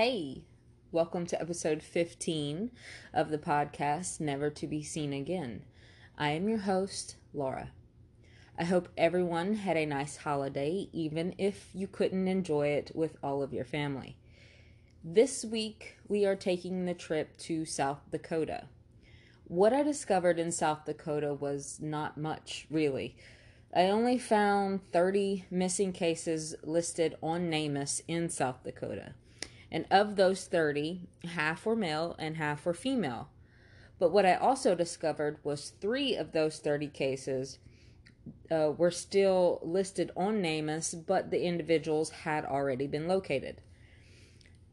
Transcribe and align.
Hey, 0.00 0.44
welcome 0.92 1.26
to 1.26 1.40
episode 1.42 1.82
15 1.82 2.70
of 3.12 3.30
the 3.30 3.36
podcast 3.36 4.20
Never 4.20 4.48
to 4.48 4.68
Be 4.68 4.80
Seen 4.80 5.12
Again. 5.12 5.64
I 6.16 6.30
am 6.30 6.48
your 6.48 6.58
host, 6.58 7.16
Laura. 7.34 7.72
I 8.56 8.62
hope 8.62 8.90
everyone 8.96 9.56
had 9.56 9.76
a 9.76 9.86
nice 9.86 10.18
holiday, 10.18 10.88
even 10.92 11.34
if 11.36 11.70
you 11.74 11.88
couldn't 11.88 12.28
enjoy 12.28 12.68
it 12.68 12.92
with 12.94 13.16
all 13.24 13.42
of 13.42 13.52
your 13.52 13.64
family. 13.64 14.16
This 15.02 15.44
week, 15.44 15.96
we 16.06 16.24
are 16.24 16.36
taking 16.36 16.86
the 16.86 16.94
trip 16.94 17.36
to 17.38 17.64
South 17.64 18.08
Dakota. 18.12 18.68
What 19.48 19.72
I 19.72 19.82
discovered 19.82 20.38
in 20.38 20.52
South 20.52 20.84
Dakota 20.84 21.34
was 21.34 21.80
not 21.82 22.16
much, 22.16 22.68
really. 22.70 23.16
I 23.74 23.86
only 23.86 24.16
found 24.16 24.92
30 24.92 25.46
missing 25.50 25.92
cases 25.92 26.54
listed 26.62 27.16
on 27.20 27.50
NamUs 27.50 28.00
in 28.06 28.28
South 28.28 28.62
Dakota. 28.62 29.14
And 29.70 29.86
of 29.90 30.16
those 30.16 30.46
30, 30.46 31.08
half 31.24 31.66
were 31.66 31.76
male 31.76 32.16
and 32.18 32.36
half 32.36 32.64
were 32.64 32.74
female. 32.74 33.28
But 33.98 34.12
what 34.12 34.24
I 34.24 34.34
also 34.34 34.74
discovered 34.74 35.38
was 35.42 35.72
three 35.80 36.14
of 36.14 36.32
those 36.32 36.58
30 36.58 36.88
cases 36.88 37.58
uh, 38.50 38.72
were 38.76 38.90
still 38.90 39.60
listed 39.62 40.10
on 40.16 40.40
NamUs, 40.42 40.94
but 40.94 41.30
the 41.30 41.42
individuals 41.42 42.10
had 42.10 42.44
already 42.44 42.86
been 42.86 43.08
located. 43.08 43.60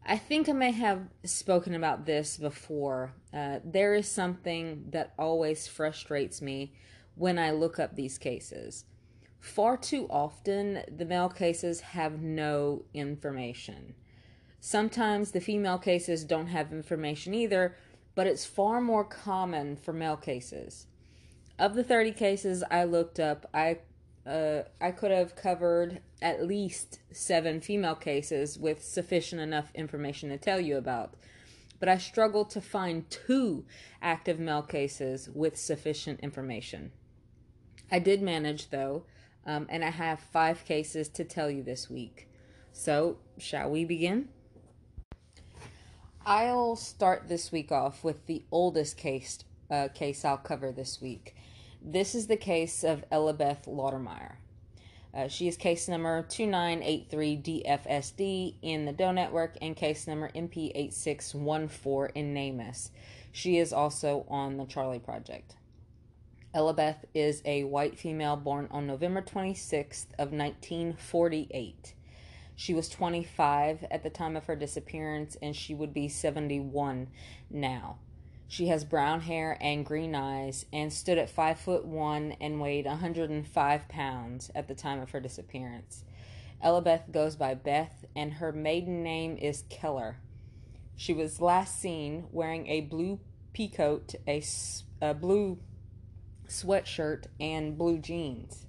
I 0.05 0.17
think 0.17 0.47
I 0.47 0.53
may 0.53 0.71
have 0.71 1.07
spoken 1.23 1.73
about 1.73 2.05
this 2.05 2.37
before. 2.37 3.13
Uh, 3.33 3.59
there 3.63 3.95
is 3.95 4.07
something 4.07 4.85
that 4.91 5.13
always 5.17 5.67
frustrates 5.67 6.41
me 6.41 6.73
when 7.15 7.39
I 7.39 7.51
look 7.51 7.79
up 7.79 7.95
these 7.95 8.19
cases. 8.19 8.85
Far 9.39 9.77
too 9.77 10.07
often, 10.09 10.81
the 10.95 11.05
male 11.05 11.29
cases 11.29 11.81
have 11.81 12.21
no 12.21 12.83
information. 12.93 13.95
Sometimes 14.67 15.29
the 15.29 15.41
female 15.41 15.77
cases 15.77 16.23
don't 16.23 16.47
have 16.47 16.73
information 16.73 17.35
either, 17.35 17.75
but 18.15 18.25
it's 18.25 18.47
far 18.47 18.81
more 18.81 19.03
common 19.03 19.75
for 19.75 19.93
male 19.93 20.17
cases. 20.17 20.87
Of 21.59 21.75
the 21.75 21.83
30 21.83 22.13
cases 22.13 22.63
I 22.71 22.85
looked 22.85 23.19
up, 23.19 23.47
I 23.53 23.77
uh, 24.25 24.63
I 24.81 24.89
could 24.89 25.11
have 25.11 25.35
covered 25.35 26.01
at 26.19 26.47
least 26.47 26.97
seven 27.11 27.61
female 27.61 27.93
cases 27.93 28.57
with 28.57 28.83
sufficient 28.83 29.39
enough 29.39 29.69
information 29.75 30.29
to 30.29 30.37
tell 30.39 30.59
you 30.59 30.77
about. 30.77 31.13
But 31.79 31.87
I 31.87 31.99
struggled 31.99 32.49
to 32.49 32.59
find 32.59 33.07
two 33.07 33.65
active 34.01 34.39
male 34.39 34.63
cases 34.63 35.29
with 35.31 35.57
sufficient 35.57 36.21
information. 36.21 36.91
I 37.91 37.99
did 37.99 38.23
manage, 38.23 38.71
though, 38.71 39.05
um, 39.45 39.67
and 39.69 39.85
I 39.85 39.91
have 39.91 40.19
five 40.19 40.65
cases 40.65 41.07
to 41.09 41.23
tell 41.23 41.51
you 41.51 41.61
this 41.61 41.87
week. 41.87 42.27
So, 42.71 43.17
shall 43.37 43.69
we 43.69 43.85
begin? 43.85 44.29
I'll 46.27 46.75
start 46.75 47.27
this 47.27 47.51
week 47.51 47.71
off 47.71 48.03
with 48.03 48.25
the 48.25 48.41
oldest 48.51 48.97
case 48.97 49.43
uh, 49.69 49.89
case 49.93 50.25
I'll 50.25 50.37
cover 50.37 50.71
this 50.71 50.99
week. 50.99 51.35
This 51.83 52.15
is 52.15 52.25
the 52.25 52.35
case 52.35 52.83
of 52.83 53.07
Ellabeth 53.11 53.67
Laudermeyer. 53.67 54.37
Uh, 55.13 55.27
she 55.27 55.47
is 55.47 55.55
case 55.55 55.87
number 55.87 56.23
2983DFSD 56.23 58.55
in 58.63 58.85
the 58.85 58.91
Doe 58.91 59.11
Network 59.11 59.55
and 59.61 59.75
case 59.75 60.07
number 60.07 60.29
MP8614 60.29 62.09
in 62.15 62.33
NamUs. 62.33 62.89
She 63.31 63.59
is 63.59 63.71
also 63.71 64.25
on 64.27 64.57
the 64.57 64.65
Charlie 64.65 64.97
Project. 64.97 65.57
Ellabeth 66.55 67.05
is 67.13 67.43
a 67.45 67.65
white 67.65 67.99
female 67.99 68.35
born 68.35 68.67
on 68.71 68.87
November 68.87 69.21
26th 69.21 70.07
of 70.17 70.31
1948. 70.31 71.93
She 72.55 72.73
was 72.73 72.89
25 72.89 73.85
at 73.91 74.03
the 74.03 74.09
time 74.09 74.35
of 74.35 74.45
her 74.45 74.55
disappearance 74.55 75.35
and 75.41 75.55
she 75.55 75.73
would 75.73 75.93
be 75.93 76.07
71 76.07 77.07
now. 77.49 77.97
She 78.47 78.67
has 78.67 78.85
brown 78.85 79.21
hair 79.21 79.57
and 79.59 79.85
green 79.85 80.15
eyes 80.15 80.65
and 80.71 80.93
stood 80.93 81.17
at 81.17 81.29
5 81.29 81.59
foot 81.59 81.85
1 81.85 82.37
and 82.39 82.61
weighed 82.61 82.85
105 82.85 83.87
pounds 83.89 84.51
at 84.55 84.67
the 84.67 84.75
time 84.75 85.01
of 85.01 85.11
her 85.11 85.19
disappearance. 85.19 86.03
Elabeth 86.63 87.11
goes 87.11 87.35
by 87.35 87.53
Beth 87.53 88.05
and 88.15 88.33
her 88.33 88.51
maiden 88.51 89.03
name 89.03 89.37
is 89.37 89.63
Keller. 89.69 90.17
She 90.95 91.13
was 91.13 91.41
last 91.41 91.79
seen 91.79 92.27
wearing 92.31 92.67
a 92.67 92.81
blue 92.81 93.19
peacoat, 93.53 94.15
a, 94.27 94.41
a 95.01 95.13
blue 95.13 95.59
sweatshirt, 96.47 97.25
and 97.39 97.77
blue 97.77 97.97
jeans. 97.97 98.65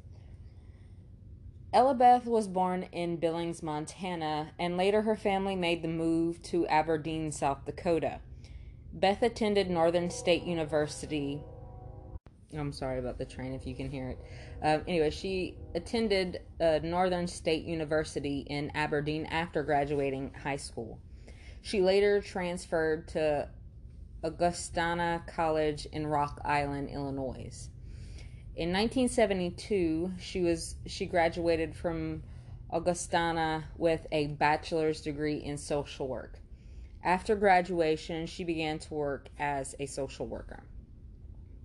Ellabeth 1.76 2.24
was 2.24 2.48
born 2.48 2.84
in 2.90 3.18
Billings, 3.18 3.62
Montana, 3.62 4.52
and 4.58 4.78
later 4.78 5.02
her 5.02 5.14
family 5.14 5.54
made 5.54 5.82
the 5.82 5.88
move 5.88 6.40
to 6.44 6.66
Aberdeen, 6.68 7.30
South 7.30 7.66
Dakota. 7.66 8.20
Beth 8.94 9.22
attended 9.22 9.68
Northern 9.68 10.08
State 10.08 10.44
University. 10.44 11.42
I'm 12.56 12.72
sorry 12.72 12.98
about 12.98 13.18
the 13.18 13.26
train 13.26 13.52
if 13.52 13.66
you 13.66 13.74
can 13.74 13.90
hear 13.90 14.08
it. 14.08 14.18
Um, 14.62 14.84
anyway, 14.88 15.10
she 15.10 15.58
attended 15.74 16.40
uh, 16.58 16.78
Northern 16.82 17.26
State 17.26 17.66
University 17.66 18.46
in 18.48 18.70
Aberdeen 18.74 19.26
after 19.26 19.62
graduating 19.62 20.32
high 20.32 20.56
school. 20.56 20.98
She 21.60 21.82
later 21.82 22.22
transferred 22.22 23.06
to 23.08 23.50
Augustana 24.24 25.24
College 25.26 25.84
in 25.92 26.06
Rock 26.06 26.40
Island, 26.42 26.88
Illinois. 26.88 27.68
In 28.56 28.70
1972, 28.72 30.12
she 30.18 30.40
was 30.40 30.76
she 30.86 31.04
graduated 31.04 31.76
from 31.76 32.22
Augustana 32.70 33.64
with 33.76 34.06
a 34.10 34.28
bachelor's 34.28 35.02
degree 35.02 35.36
in 35.36 35.58
social 35.58 36.08
work. 36.08 36.38
After 37.04 37.36
graduation, 37.36 38.24
she 38.24 38.44
began 38.44 38.78
to 38.78 38.94
work 38.94 39.28
as 39.38 39.74
a 39.78 39.84
social 39.84 40.26
worker. 40.26 40.62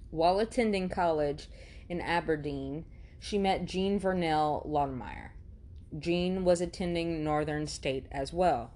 While 0.09 0.39
attending 0.39 0.89
college 0.89 1.47
in 1.87 2.01
Aberdeen, 2.01 2.83
she 3.19 3.37
met 3.37 3.63
Jean 3.63 3.97
Vernell 3.97 4.67
Laudermeyer. 4.67 5.29
Jean 5.97 6.43
was 6.43 6.59
attending 6.59 7.23
Northern 7.23 7.67
State 7.67 8.07
as 8.11 8.33
well. 8.33 8.71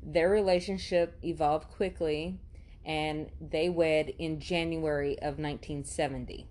Their 0.00 0.30
relationship 0.30 1.18
evolved 1.24 1.70
quickly 1.70 2.38
and 2.84 3.30
they 3.40 3.68
wed 3.68 4.14
in 4.16 4.38
January 4.38 5.18
of 5.18 5.40
1970. 5.40 6.46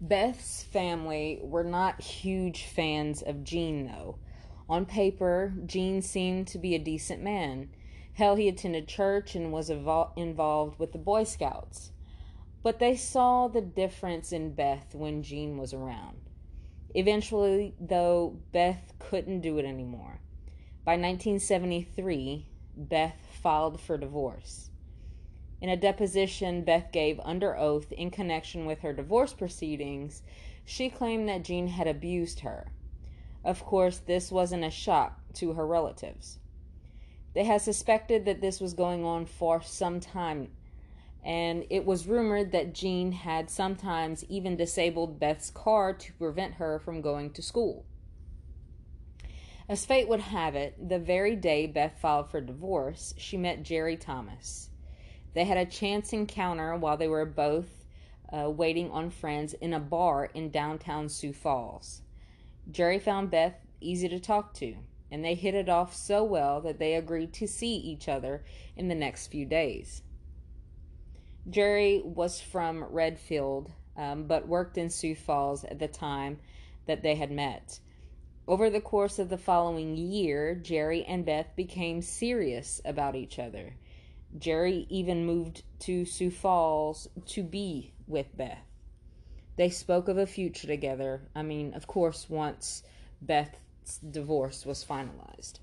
Beth's 0.00 0.62
family 0.62 1.40
were 1.42 1.64
not 1.64 2.02
huge 2.02 2.64
fans 2.64 3.22
of 3.22 3.44
Jean, 3.44 3.86
though. 3.86 4.18
On 4.68 4.84
paper, 4.84 5.54
Jean 5.64 6.02
seemed 6.02 6.48
to 6.48 6.58
be 6.58 6.74
a 6.74 6.78
decent 6.78 7.22
man. 7.22 7.70
Hell, 8.14 8.36
he 8.36 8.48
attended 8.48 8.88
church 8.88 9.34
and 9.34 9.52
was 9.52 9.70
evol- 9.70 10.10
involved 10.16 10.78
with 10.78 10.92
the 10.92 10.98
Boy 10.98 11.24
Scouts. 11.24 11.92
But 12.62 12.78
they 12.78 12.96
saw 12.96 13.48
the 13.48 13.60
difference 13.60 14.32
in 14.32 14.54
Beth 14.54 14.94
when 14.94 15.22
Jean 15.22 15.56
was 15.56 15.72
around. 15.72 16.18
Eventually, 16.94 17.74
though, 17.80 18.38
Beth 18.52 18.92
couldn't 18.98 19.40
do 19.40 19.58
it 19.58 19.64
anymore. 19.64 20.20
By 20.84 20.92
1973, 20.92 22.46
Beth 22.76 23.16
filed 23.42 23.80
for 23.80 23.96
divorce. 23.96 24.70
In 25.60 25.68
a 25.70 25.76
deposition 25.76 26.62
Beth 26.62 26.92
gave 26.92 27.18
under 27.20 27.56
oath 27.56 27.90
in 27.92 28.10
connection 28.10 28.66
with 28.66 28.80
her 28.80 28.92
divorce 28.92 29.32
proceedings, 29.32 30.22
she 30.64 30.90
claimed 30.90 31.28
that 31.28 31.44
Jean 31.44 31.68
had 31.68 31.86
abused 31.86 32.40
her. 32.40 32.72
Of 33.42 33.64
course, 33.64 33.98
this 33.98 34.30
wasn't 34.30 34.64
a 34.64 34.70
shock 34.70 35.20
to 35.34 35.54
her 35.54 35.66
relatives. 35.66 36.38
They 37.32 37.44
had 37.44 37.62
suspected 37.62 38.24
that 38.24 38.40
this 38.40 38.60
was 38.60 38.74
going 38.74 39.04
on 39.04 39.26
for 39.26 39.62
some 39.62 40.00
time, 40.00 40.50
and 41.24 41.64
it 41.70 41.86
was 41.86 42.06
rumored 42.06 42.52
that 42.52 42.74
Jean 42.74 43.12
had 43.12 43.50
sometimes 43.50 44.24
even 44.24 44.56
disabled 44.56 45.20
Beth's 45.20 45.50
car 45.50 45.92
to 45.92 46.12
prevent 46.14 46.54
her 46.54 46.78
from 46.78 47.00
going 47.00 47.30
to 47.32 47.42
school. 47.42 47.84
As 49.68 49.84
fate 49.84 50.08
would 50.08 50.20
have 50.20 50.54
it, 50.54 50.88
the 50.88 50.98
very 50.98 51.34
day 51.34 51.66
Beth 51.66 51.98
filed 51.98 52.30
for 52.30 52.40
divorce, 52.40 53.14
she 53.16 53.36
met 53.36 53.62
Jerry 53.62 53.96
Thomas. 53.96 54.70
They 55.36 55.44
had 55.44 55.58
a 55.58 55.66
chance 55.66 56.14
encounter 56.14 56.74
while 56.76 56.96
they 56.96 57.08
were 57.08 57.26
both 57.26 57.84
uh, 58.32 58.48
waiting 58.48 58.90
on 58.90 59.10
friends 59.10 59.52
in 59.52 59.74
a 59.74 59.78
bar 59.78 60.30
in 60.32 60.50
downtown 60.50 61.10
Sioux 61.10 61.34
Falls. 61.34 62.00
Jerry 62.70 62.98
found 62.98 63.30
Beth 63.30 63.54
easy 63.78 64.08
to 64.08 64.18
talk 64.18 64.54
to, 64.54 64.76
and 65.10 65.22
they 65.22 65.34
hit 65.34 65.54
it 65.54 65.68
off 65.68 65.94
so 65.94 66.24
well 66.24 66.62
that 66.62 66.78
they 66.78 66.94
agreed 66.94 67.34
to 67.34 67.46
see 67.46 67.76
each 67.76 68.08
other 68.08 68.44
in 68.78 68.88
the 68.88 68.94
next 68.94 69.26
few 69.26 69.44
days. 69.44 70.00
Jerry 71.50 72.00
was 72.02 72.40
from 72.40 72.84
Redfield, 72.84 73.70
um, 73.94 74.26
but 74.26 74.48
worked 74.48 74.78
in 74.78 74.88
Sioux 74.88 75.14
Falls 75.14 75.64
at 75.64 75.78
the 75.78 75.86
time 75.86 76.38
that 76.86 77.02
they 77.02 77.16
had 77.16 77.30
met. 77.30 77.78
Over 78.48 78.70
the 78.70 78.80
course 78.80 79.18
of 79.18 79.28
the 79.28 79.36
following 79.36 79.98
year, 79.98 80.54
Jerry 80.54 81.04
and 81.04 81.26
Beth 81.26 81.54
became 81.54 82.00
serious 82.00 82.80
about 82.86 83.14
each 83.14 83.38
other. 83.38 83.74
Jerry 84.38 84.86
even 84.90 85.24
moved 85.24 85.62
to 85.80 86.04
Sioux 86.04 86.30
Falls 86.30 87.08
to 87.26 87.42
be 87.42 87.92
with 88.06 88.36
Beth. 88.36 88.58
They 89.56 89.70
spoke 89.70 90.08
of 90.08 90.18
a 90.18 90.26
future 90.26 90.66
together. 90.66 91.22
I 91.34 91.42
mean, 91.42 91.72
of 91.74 91.86
course, 91.86 92.28
once 92.28 92.82
Beth's 93.22 93.98
divorce 93.98 94.66
was 94.66 94.84
finalized. 94.84 95.60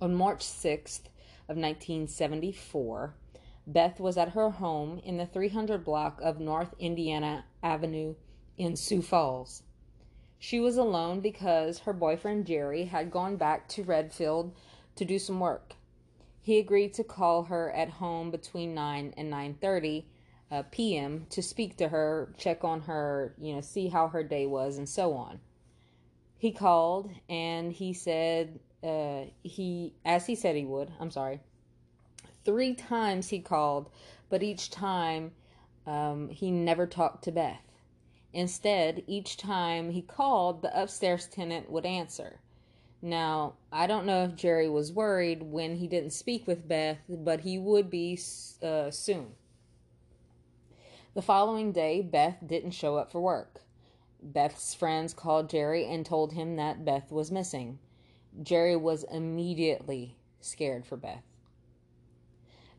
On 0.00 0.14
March 0.14 0.44
6th 0.44 1.06
of 1.48 1.56
1974, 1.56 3.14
Beth 3.66 4.00
was 4.00 4.16
at 4.16 4.30
her 4.30 4.50
home 4.50 4.98
in 5.04 5.16
the 5.16 5.26
300 5.26 5.84
block 5.84 6.20
of 6.22 6.40
North 6.40 6.74
Indiana 6.78 7.44
Avenue 7.62 8.14
in 8.56 8.74
Sioux 8.74 9.02
Falls. 9.02 9.62
She 10.38 10.58
was 10.58 10.76
alone 10.76 11.20
because 11.20 11.80
her 11.80 11.92
boyfriend 11.92 12.46
Jerry 12.46 12.84
had 12.84 13.10
gone 13.10 13.36
back 13.36 13.68
to 13.68 13.84
Redfield 13.84 14.56
to 14.96 15.04
do 15.04 15.18
some 15.18 15.38
work. 15.38 15.74
He 16.42 16.58
agreed 16.58 16.94
to 16.94 17.04
call 17.04 17.44
her 17.44 17.70
at 17.72 17.90
home 17.90 18.30
between 18.30 18.74
9 18.74 19.14
and 19.16 19.32
9:30 19.32 20.04
uh, 20.50 20.62
p.m. 20.70 21.26
to 21.30 21.42
speak 21.42 21.76
to 21.76 21.88
her, 21.88 22.34
check 22.36 22.64
on 22.64 22.82
her, 22.82 23.34
you 23.38 23.54
know, 23.54 23.60
see 23.60 23.88
how 23.88 24.08
her 24.08 24.24
day 24.24 24.46
was 24.46 24.78
and 24.78 24.88
so 24.88 25.12
on. 25.12 25.40
He 26.38 26.50
called 26.50 27.10
and 27.28 27.72
he 27.72 27.92
said 27.92 28.58
uh, 28.82 29.24
he 29.42 29.92
as 30.04 30.26
he 30.26 30.34
said 30.34 30.56
he 30.56 30.64
would. 30.64 30.90
I'm 30.98 31.10
sorry. 31.10 31.40
Three 32.44 32.74
times 32.74 33.28
he 33.28 33.40
called, 33.40 33.90
but 34.30 34.42
each 34.42 34.70
time 34.70 35.32
um, 35.86 36.28
he 36.30 36.50
never 36.50 36.86
talked 36.86 37.24
to 37.24 37.32
Beth. 37.32 37.62
Instead, 38.32 39.02
each 39.06 39.36
time 39.36 39.90
he 39.90 40.02
called, 40.02 40.62
the 40.62 40.80
upstairs 40.82 41.26
tenant 41.26 41.70
would 41.70 41.84
answer. 41.84 42.40
Now, 43.02 43.54
I 43.72 43.86
don't 43.86 44.04
know 44.04 44.24
if 44.24 44.36
Jerry 44.36 44.68
was 44.68 44.92
worried 44.92 45.42
when 45.42 45.76
he 45.76 45.86
didn't 45.86 46.12
speak 46.12 46.46
with 46.46 46.68
Beth, 46.68 46.98
but 47.08 47.40
he 47.40 47.58
would 47.58 47.88
be 47.88 48.18
uh, 48.62 48.90
soon. 48.90 49.32
The 51.14 51.22
following 51.22 51.72
day, 51.72 52.02
Beth 52.02 52.36
didn't 52.46 52.72
show 52.72 52.96
up 52.96 53.10
for 53.10 53.20
work. 53.20 53.62
Beth's 54.22 54.74
friends 54.74 55.14
called 55.14 55.48
Jerry 55.48 55.86
and 55.86 56.04
told 56.04 56.34
him 56.34 56.56
that 56.56 56.84
Beth 56.84 57.10
was 57.10 57.30
missing. 57.30 57.78
Jerry 58.42 58.76
was 58.76 59.04
immediately 59.10 60.18
scared 60.40 60.84
for 60.84 60.96
Beth. 60.96 61.24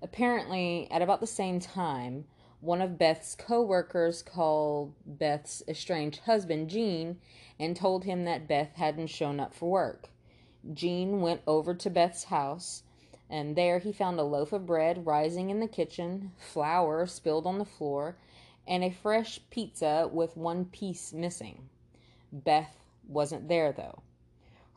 Apparently, 0.03 0.87
at 0.91 1.01
about 1.01 1.19
the 1.19 1.27
same 1.27 1.59
time, 1.59 2.25
one 2.61 2.79
of 2.79 2.97
Beth's 2.97 3.35
co-workers 3.35 4.21
called 4.21 4.93
Beth's 5.03 5.63
estranged 5.67 6.21
husband, 6.21 6.69
Gene, 6.69 7.19
and 7.59 7.75
told 7.75 8.03
him 8.03 8.23
that 8.25 8.47
Beth 8.47 8.75
hadn't 8.75 9.07
shown 9.07 9.39
up 9.39 9.51
for 9.51 9.69
work. 9.69 10.09
Gene 10.71 11.21
went 11.21 11.41
over 11.47 11.73
to 11.73 11.89
Beth's 11.89 12.25
house, 12.25 12.83
and 13.27 13.55
there 13.55 13.79
he 13.79 13.91
found 13.91 14.19
a 14.19 14.23
loaf 14.23 14.53
of 14.53 14.67
bread 14.67 15.07
rising 15.07 15.49
in 15.49 15.59
the 15.59 15.67
kitchen, 15.67 16.33
flour 16.37 17.07
spilled 17.07 17.47
on 17.47 17.57
the 17.57 17.65
floor, 17.65 18.15
and 18.67 18.83
a 18.83 18.91
fresh 18.91 19.39
pizza 19.49 20.07
with 20.13 20.37
one 20.37 20.65
piece 20.65 21.11
missing. 21.13 21.67
Beth 22.31 22.77
wasn't 23.07 23.47
there, 23.47 23.71
though. 23.71 24.03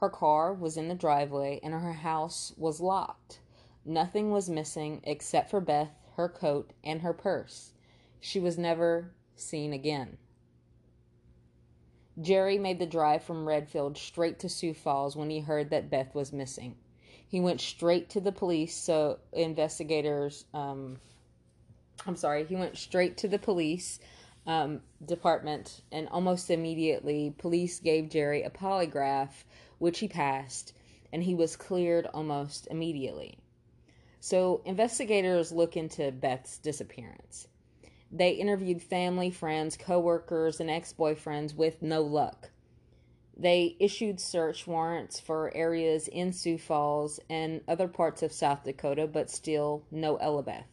Her 0.01 0.09
car 0.09 0.55
was 0.55 0.79
in 0.79 0.89
the 0.89 0.95
driveway, 0.95 1.61
and 1.63 1.75
her 1.75 1.93
house 1.93 2.55
was 2.57 2.81
locked. 2.81 3.41
Nothing 3.85 4.31
was 4.31 4.49
missing 4.49 5.03
except 5.05 5.51
for 5.51 5.61
Beth, 5.61 5.93
her 6.17 6.31
coat, 6.31 6.73
and 6.83 7.03
her 7.03 7.13
purse. 7.13 7.74
She 8.25 8.41
was 8.41 8.57
never 8.57 9.13
seen 9.37 9.75
again. 9.75 10.17
Jerry 12.19 12.57
made 12.57 12.79
the 12.79 12.87
drive 12.87 13.23
from 13.23 13.47
Redfield 13.47 13.99
straight 13.99 14.39
to 14.39 14.49
Sioux 14.49 14.73
Falls 14.73 15.15
when 15.15 15.29
he 15.29 15.41
heard 15.41 15.69
that 15.69 15.91
Beth 15.91 16.15
was 16.15 16.33
missing. 16.33 16.77
He 17.29 17.39
went 17.39 17.61
straight 17.61 18.09
to 18.11 18.23
the 18.23 18.33
police, 18.33 18.75
so 18.75 19.19
investigators, 19.35 20.47
um, 20.55 20.97
I'm 22.07 22.17
sorry, 22.17 22.47
he 22.47 22.57
went 22.57 22.79
straight 22.79 23.19
to 23.19 23.29
the 23.29 23.39
police 23.39 23.99
um, 24.47 24.81
department, 25.05 25.83
and 25.93 26.09
almost 26.09 26.51
immediately, 26.51 27.35
police 27.37 27.79
gave 27.79 28.09
Jerry 28.09 28.43
a 28.43 28.49
polygraph, 28.49 29.45
which 29.77 29.99
he 29.99 30.09
passed, 30.09 30.73
and 31.13 31.23
he 31.23 31.35
was 31.35 31.57
cleared 31.57 32.07
almost 32.15 32.69
immediately. 32.71 33.37
So, 34.21 34.63
investigators 34.65 35.53
look 35.53 35.77
into 35.77 36.11
Beth's 36.11 36.57
disappearance. 36.57 37.49
They 38.17 38.31
interviewed 38.31 38.81
family, 38.81 39.29
friends, 39.29 39.77
coworkers, 39.77 40.61
and 40.61 40.71
ex 40.71 40.93
boyfriends 40.93 41.57
with 41.57 41.83
no 41.83 42.01
luck. 42.01 42.53
They 43.37 43.75
issued 43.81 44.21
search 44.21 44.69
warrants 44.69 45.19
for 45.19 45.53
areas 45.53 46.07
in 46.07 46.33
Sioux 46.33 46.57
Falls 46.57 47.19
and 47.29 47.61
other 47.67 47.89
parts 47.89 48.23
of 48.23 48.31
South 48.31 48.63
Dakota, 48.63 49.09
but 49.09 49.31
still 49.31 49.83
no 49.91 50.15
Elabeth. 50.19 50.67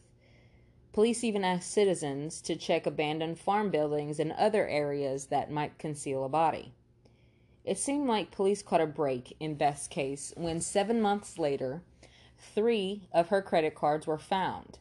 Police 0.92 1.24
even 1.24 1.42
asked 1.42 1.72
citizens 1.72 2.40
to 2.42 2.54
check 2.54 2.86
abandoned 2.86 3.40
farm 3.40 3.70
buildings 3.70 4.20
and 4.20 4.30
other 4.30 4.68
areas 4.68 5.26
that 5.26 5.50
might 5.50 5.78
conceal 5.78 6.22
a 6.24 6.28
body. 6.28 6.72
It 7.64 7.76
seemed 7.76 8.06
like 8.06 8.30
police 8.30 8.62
caught 8.62 8.80
a 8.80 8.86
break 8.86 9.34
in 9.40 9.56
Beth's 9.56 9.88
case 9.88 10.32
when 10.36 10.60
seven 10.60 11.02
months 11.02 11.40
later, 11.40 11.82
three 12.38 13.08
of 13.10 13.30
her 13.30 13.42
credit 13.42 13.74
cards 13.74 14.06
were 14.06 14.16
found. 14.16 14.78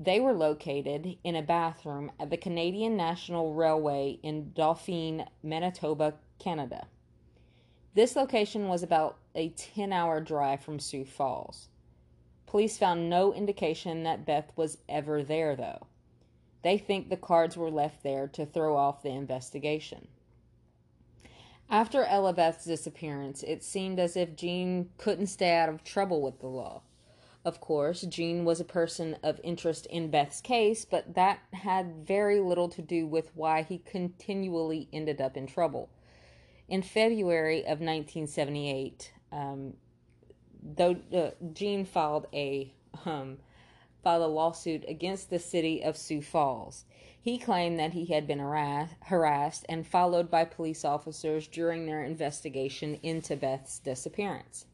They 0.00 0.20
were 0.20 0.32
located 0.32 1.18
in 1.24 1.34
a 1.34 1.42
bathroom 1.42 2.12
at 2.20 2.30
the 2.30 2.36
Canadian 2.36 2.96
National 2.96 3.52
Railway 3.52 4.20
in 4.22 4.52
Dauphin, 4.52 5.24
Manitoba, 5.42 6.14
Canada. 6.38 6.86
This 7.94 8.14
location 8.14 8.68
was 8.68 8.84
about 8.84 9.16
a 9.34 9.48
10 9.48 9.92
hour 9.92 10.20
drive 10.20 10.60
from 10.60 10.78
Sioux 10.78 11.04
Falls. 11.04 11.68
Police 12.46 12.78
found 12.78 13.10
no 13.10 13.34
indication 13.34 14.04
that 14.04 14.24
Beth 14.24 14.52
was 14.54 14.78
ever 14.88 15.24
there, 15.24 15.56
though. 15.56 15.88
They 16.62 16.78
think 16.78 17.08
the 17.08 17.16
cards 17.16 17.56
were 17.56 17.70
left 17.70 18.04
there 18.04 18.28
to 18.28 18.46
throw 18.46 18.76
off 18.76 19.02
the 19.02 19.10
investigation. 19.10 20.06
After 21.68 22.04
Ella 22.04 22.32
Beth's 22.32 22.64
disappearance, 22.64 23.42
it 23.42 23.64
seemed 23.64 23.98
as 23.98 24.16
if 24.16 24.36
Jean 24.36 24.90
couldn't 24.96 25.26
stay 25.26 25.56
out 25.56 25.68
of 25.68 25.82
trouble 25.82 26.22
with 26.22 26.38
the 26.38 26.46
law. 26.46 26.82
Of 27.44 27.60
course, 27.60 28.02
Jean 28.02 28.44
was 28.44 28.60
a 28.60 28.64
person 28.64 29.16
of 29.22 29.40
interest 29.44 29.86
in 29.86 30.10
Beth's 30.10 30.40
case, 30.40 30.84
but 30.84 31.14
that 31.14 31.40
had 31.52 32.06
very 32.06 32.40
little 32.40 32.68
to 32.70 32.82
do 32.82 33.06
with 33.06 33.30
why 33.34 33.62
he 33.62 33.78
continually 33.78 34.88
ended 34.92 35.20
up 35.20 35.36
in 35.36 35.46
trouble. 35.46 35.88
In 36.68 36.82
February 36.82 37.60
of 37.60 37.80
1978, 37.80 39.12
um, 39.32 39.74
though 40.62 40.96
uh, 41.14 41.30
Gene 41.52 41.84
filed 41.84 42.26
a 42.32 42.74
um, 43.06 43.38
filed 44.02 44.22
a 44.22 44.26
lawsuit 44.26 44.84
against 44.88 45.30
the 45.30 45.38
city 45.38 45.82
of 45.82 45.96
Sioux 45.96 46.22
Falls. 46.22 46.84
He 47.20 47.38
claimed 47.38 47.78
that 47.78 47.92
he 47.92 48.06
had 48.06 48.26
been 48.26 48.38
harassed 48.38 49.64
and 49.68 49.86
followed 49.86 50.30
by 50.30 50.44
police 50.44 50.84
officers 50.84 51.48
during 51.48 51.86
their 51.86 52.02
investigation 52.02 52.98
into 53.02 53.36
Beth's 53.36 53.78
disappearance. 53.78 54.66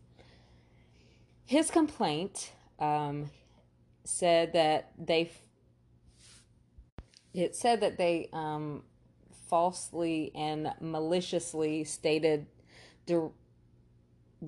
His 1.46 1.70
complaint 1.70 2.52
um, 2.78 3.30
said 4.04 4.52
that 4.54 4.92
they 4.98 5.30
it 7.34 7.56
said 7.56 7.80
that 7.80 7.98
they 7.98 8.28
um, 8.32 8.84
falsely 9.48 10.30
and 10.34 10.72
maliciously 10.80 11.84
stated 11.84 12.46
di- 13.06 13.28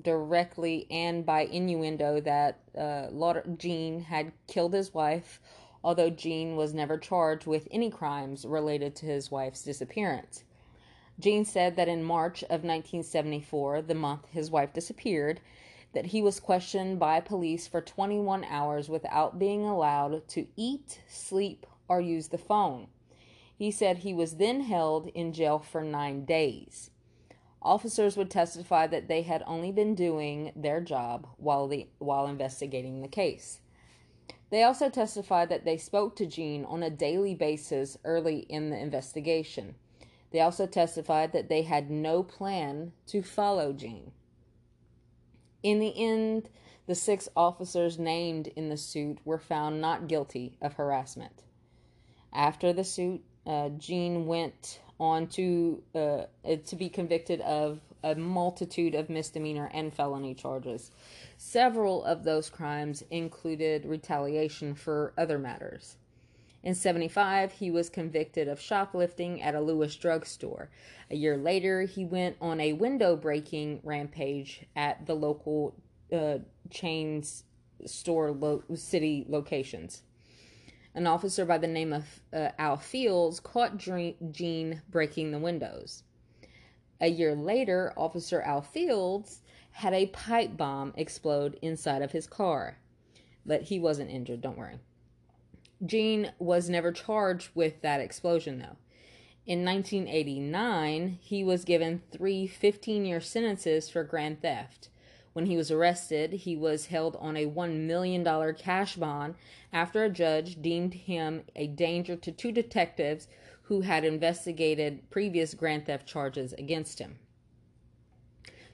directly 0.01 0.87
and 0.89 1.25
by 1.25 1.41
innuendo 1.41 2.21
that 2.21 2.59
uh, 2.77 3.41
Gene 3.57 4.01
had 4.01 4.31
killed 4.47 4.73
his 4.73 4.93
wife, 4.93 5.39
although 5.83 6.09
Jean 6.09 6.55
was 6.55 6.73
never 6.73 6.97
charged 6.97 7.45
with 7.45 7.67
any 7.71 7.89
crimes 7.89 8.45
related 8.45 8.95
to 8.97 9.05
his 9.05 9.29
wife's 9.29 9.63
disappearance. 9.63 10.43
Jean 11.19 11.45
said 11.45 11.75
that 11.75 11.87
in 11.87 12.03
March 12.03 12.43
of 12.43 12.63
1974, 12.63 13.81
the 13.81 13.95
month 13.95 14.27
his 14.29 14.51
wife 14.51 14.71
disappeared, 14.71 15.41
that 15.93 16.07
he 16.07 16.21
was 16.21 16.39
questioned 16.39 16.99
by 16.99 17.19
police 17.19 17.67
for 17.67 17.81
21 17.81 18.43
hours 18.43 18.89
without 18.89 19.39
being 19.39 19.65
allowed 19.65 20.27
to 20.29 20.47
eat, 20.55 21.01
sleep, 21.07 21.65
or 21.87 22.01
use 22.01 22.27
the 22.27 22.37
phone. 22.37 22.87
He 23.57 23.71
said 23.71 23.99
he 23.99 24.13
was 24.13 24.35
then 24.35 24.61
held 24.61 25.07
in 25.07 25.33
jail 25.33 25.59
for 25.59 25.83
nine 25.83 26.25
days. 26.25 26.91
Officers 27.61 28.15
would 28.15 28.29
testify 28.29 28.85
that 28.87 29.07
they 29.07 29.23
had 29.23 29.43
only 29.47 29.71
been 29.71 29.95
doing 29.95 30.51
their 30.55 30.79
job 30.79 31.27
while, 31.37 31.67
the, 31.67 31.87
while 31.97 32.27
investigating 32.27 33.01
the 33.01 33.07
case. 33.07 33.61
They 34.49 34.63
also 34.63 34.89
testified 34.89 35.49
that 35.49 35.65
they 35.65 35.77
spoke 35.77 36.15
to 36.17 36.25
Gene 36.25 36.63
on 36.63 36.83
a 36.83 36.89
daily 36.89 37.35
basis 37.35 37.97
early 38.05 38.39
in 38.47 38.69
the 38.69 38.77
investigation. 38.77 39.75
They 40.31 40.39
also 40.39 40.67
testified 40.67 41.33
that 41.33 41.49
they 41.49 41.63
had 41.63 41.89
no 41.89 42.23
plan 42.23 42.93
to 43.07 43.21
follow 43.21 43.73
Gene. 43.73 44.11
In 45.63 45.79
the 45.79 45.93
end, 45.95 46.49
the 46.85 46.95
six 46.95 47.27
officers 47.35 47.99
named 47.99 48.47
in 48.55 48.69
the 48.69 48.77
suit 48.77 49.19
were 49.25 49.39
found 49.39 49.81
not 49.81 50.07
guilty 50.07 50.57
of 50.61 50.73
harassment. 50.73 51.43
After 52.33 52.73
the 52.73 52.83
suit, 52.83 53.23
uh, 53.45 53.69
Gene 53.69 54.25
went 54.25 54.79
on 54.99 55.27
to 55.27 55.83
uh, 55.93 56.23
to 56.65 56.75
be 56.75 56.89
convicted 56.89 57.41
of 57.41 57.79
a 58.03 58.15
multitude 58.15 58.95
of 58.95 59.09
misdemeanor 59.09 59.69
and 59.73 59.93
felony 59.93 60.33
charges. 60.33 60.91
Several 61.37 62.03
of 62.03 62.23
those 62.23 62.49
crimes 62.49 63.03
included 63.09 63.85
retaliation 63.85 64.75
for 64.75 65.13
other 65.17 65.37
matters. 65.37 65.97
In 66.67 66.75
75, 66.75 67.53
he 67.53 67.71
was 67.71 67.89
convicted 67.89 68.49
of 68.49 68.59
shoplifting 68.59 69.41
at 69.41 69.55
a 69.55 69.61
Lewis 69.61 69.95
drugstore. 69.95 70.69
A 71.09 71.15
year 71.15 71.37
later, 71.37 71.83
he 71.83 72.03
went 72.03 72.35
on 72.41 72.59
a 72.59 72.73
window 72.73 73.15
breaking 73.15 73.79
rampage 73.83 74.65
at 74.75 75.05
the 75.05 75.13
local 75.13 75.75
uh, 76.11 76.39
chains 76.69 77.45
store 77.85 78.31
lo- 78.31 78.65
city 78.75 79.25
locations. 79.29 80.01
An 80.93 81.07
officer 81.07 81.45
by 81.45 81.57
the 81.57 81.67
name 81.67 81.93
of 81.93 82.03
uh, 82.33 82.49
Al 82.59 82.75
Fields 82.75 83.39
caught 83.39 83.77
Gene 83.77 84.81
breaking 84.89 85.31
the 85.31 85.39
windows. 85.39 86.03
A 86.99 87.07
year 87.07 87.33
later, 87.33 87.93
Officer 87.95 88.41
Al 88.41 88.61
Fields 88.61 89.41
had 89.71 89.93
a 89.93 90.07
pipe 90.07 90.57
bomb 90.57 90.91
explode 90.97 91.57
inside 91.61 92.01
of 92.01 92.11
his 92.11 92.27
car. 92.27 92.79
But 93.45 93.61
he 93.61 93.79
wasn't 93.79 94.11
injured, 94.11 94.41
don't 94.41 94.57
worry. 94.57 94.81
Gene 95.85 96.31
was 96.39 96.69
never 96.69 96.91
charged 96.91 97.49
with 97.53 97.81
that 97.81 98.01
explosion, 98.01 98.59
though. 98.59 98.77
In 99.45 99.63
1989, 99.63 101.19
he 101.21 101.43
was 101.43 101.63
given 101.63 102.01
three 102.11 102.47
15 102.47 103.05
year 103.05 103.21
sentences 103.21 103.89
for 103.89 104.03
grand 104.03 104.41
theft. 104.41 104.89
When 105.33 105.45
he 105.45 105.55
was 105.55 105.69
arrested, 105.69 106.33
he 106.33 106.55
was 106.55 106.87
held 106.87 107.15
on 107.17 107.37
a 107.37 107.45
$1 107.45 107.85
million 107.85 108.25
cash 108.55 108.95
bond 108.95 109.35
after 109.71 110.03
a 110.03 110.09
judge 110.09 110.61
deemed 110.61 110.95
him 110.95 111.43
a 111.55 111.67
danger 111.67 112.15
to 112.15 112.31
two 112.31 112.51
detectives 112.51 113.27
who 113.63 113.81
had 113.81 114.03
investigated 114.03 115.09
previous 115.09 115.53
grand 115.53 115.85
theft 115.85 116.07
charges 116.07 116.53
against 116.53 116.99
him. 116.99 117.19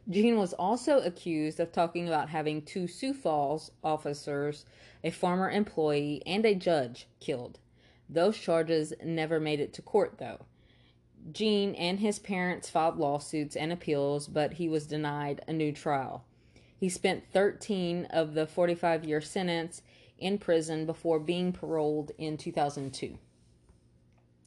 Gene 0.10 0.38
was 0.38 0.54
also 0.54 1.00
accused 1.00 1.60
of 1.60 1.72
talking 1.72 2.08
about 2.08 2.30
having 2.30 2.62
two 2.62 2.88
Sioux 2.88 3.14
Falls 3.14 3.72
officers, 3.84 4.66
a 5.04 5.10
former 5.10 5.50
employee, 5.50 6.22
and 6.26 6.46
a 6.46 6.56
judge 6.56 7.08
killed. 7.20 7.60
Those 8.10 8.38
charges 8.38 8.94
never 9.04 9.40
made 9.40 9.62
it 9.62 9.74
to 9.74 9.82
court, 9.82 10.18
though. 10.18 10.46
Jean 11.32 11.74
and 11.76 12.02
his 12.02 12.20
parents 12.20 12.70
filed 12.70 12.98
lawsuits 12.98 13.56
and 13.56 13.72
appeals, 13.72 14.28
but 14.28 14.54
he 14.54 14.68
was 14.68 14.88
denied 14.88 15.42
a 15.48 15.54
new 15.54 15.72
trial. 15.72 16.26
He 16.78 16.90
spent 16.90 17.32
13 17.32 18.06
of 18.10 18.34
the 18.34 18.46
45 18.46 19.06
year 19.06 19.22
sentence 19.22 19.82
in 20.20 20.38
prison 20.38 20.86
before 20.86 21.20
being 21.20 21.54
paroled 21.54 22.12
in 22.18 22.36
2002. 22.36 23.18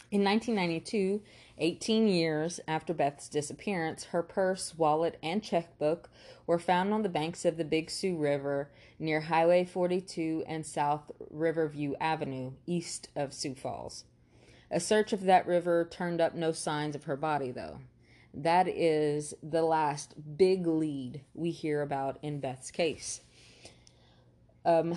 In 0.08 0.22
1992, 0.22 1.20
18 1.58 2.06
years 2.06 2.60
after 2.68 2.94
Beth's 2.94 3.28
disappearance, 3.28 4.04
her 4.04 4.22
purse, 4.22 4.72
wallet, 4.76 5.18
and 5.20 5.42
checkbook 5.42 6.08
were 6.46 6.60
found 6.60 6.94
on 6.94 7.02
the 7.02 7.08
banks 7.08 7.44
of 7.44 7.56
the 7.56 7.64
Big 7.64 7.90
Sioux 7.90 8.16
River 8.16 8.70
near 9.00 9.22
Highway 9.22 9.64
42 9.64 10.44
and 10.46 10.64
South 10.64 11.10
Riverview 11.28 11.94
Avenue, 12.00 12.52
east 12.66 13.08
of 13.16 13.34
Sioux 13.34 13.56
Falls. 13.56 14.04
A 14.70 14.78
search 14.78 15.12
of 15.12 15.24
that 15.24 15.46
river 15.46 15.84
turned 15.90 16.20
up 16.20 16.34
no 16.34 16.52
signs 16.52 16.94
of 16.94 17.04
her 17.04 17.16
body, 17.16 17.50
though. 17.50 17.80
That 18.32 18.68
is 18.68 19.34
the 19.42 19.62
last 19.62 20.36
big 20.36 20.68
lead 20.68 21.22
we 21.34 21.50
hear 21.50 21.82
about 21.82 22.18
in 22.22 22.38
Beth's 22.38 22.70
case. 22.70 23.22
Um, 24.64 24.96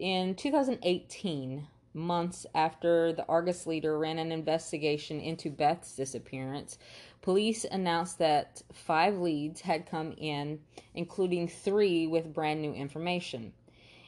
in 0.00 0.34
2018, 0.34 1.68
months 1.94 2.46
after 2.54 3.12
the 3.12 3.26
Argus 3.26 3.66
leader 3.66 3.98
ran 3.98 4.18
an 4.18 4.32
investigation 4.32 5.20
into 5.20 5.50
Beth's 5.50 5.94
disappearance, 5.94 6.78
police 7.20 7.64
announced 7.64 8.18
that 8.18 8.62
five 8.72 9.18
leads 9.18 9.60
had 9.62 9.86
come 9.86 10.12
in, 10.16 10.60
including 10.94 11.48
three 11.48 12.06
with 12.06 12.32
brand 12.32 12.62
new 12.62 12.72
information. 12.72 13.52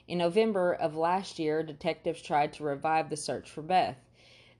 In 0.06 0.18
November 0.18 0.74
of 0.74 0.96
last 0.96 1.38
year, 1.38 1.62
detectives 1.62 2.20
tried 2.20 2.52
to 2.54 2.64
revive 2.64 3.08
the 3.08 3.16
search 3.16 3.50
for 3.50 3.62
Beth. 3.62 3.96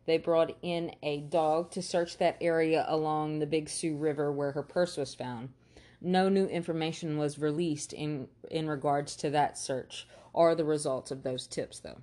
They 0.07 0.19
brought 0.19 0.57
in 0.63 0.95
a 1.03 1.21
dog 1.21 1.71
to 1.73 1.83
search 1.83 2.19
that 2.19 2.39
area 2.41 2.85
along 2.89 3.39
the 3.39 3.47
Big 3.47 3.69
Sioux 3.69 3.97
River 3.97 4.33
where 4.33 4.53
her 4.53 4.63
purse 4.63 4.97
was 4.97 5.15
found. 5.15 5.51
No 6.01 6.29
new 6.29 6.47
information 6.47 7.17
was 7.17 7.39
released 7.39 7.93
in, 7.93 8.29
in 8.51 8.69
regards 8.69 9.17
to 9.17 9.31
that 9.31 9.57
search 9.57 10.07
or 10.35 10.55
the 10.55 10.65
results 10.65 11.11
of 11.11 11.23
those 11.23 11.47
tips, 11.47 11.81
though. 11.81 12.01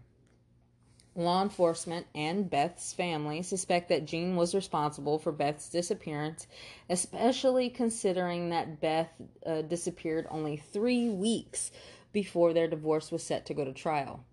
Law 1.15 1.44
enforcement 1.44 2.08
and 2.15 2.50
Beth's 2.50 2.94
family 2.94 3.41
suspect 3.41 3.89
that 3.89 4.06
Gene 4.06 4.38
was 4.38 4.56
responsible 4.56 5.20
for 5.20 5.34
Beth's 5.34 5.68
disappearance, 5.68 6.48
especially 6.89 7.70
considering 7.70 8.50
that 8.50 8.80
Beth 8.80 9.12
uh, 9.46 9.62
disappeared 9.63 10.25
only 10.30 10.56
three 10.56 11.10
weeks 11.10 11.72
before 12.13 12.53
their 12.53 12.68
divorce 12.68 13.12
was 13.12 13.24
set 13.24 13.46
to 13.48 13.53
go 13.53 13.65
to 13.65 13.74
trial. 13.74 14.24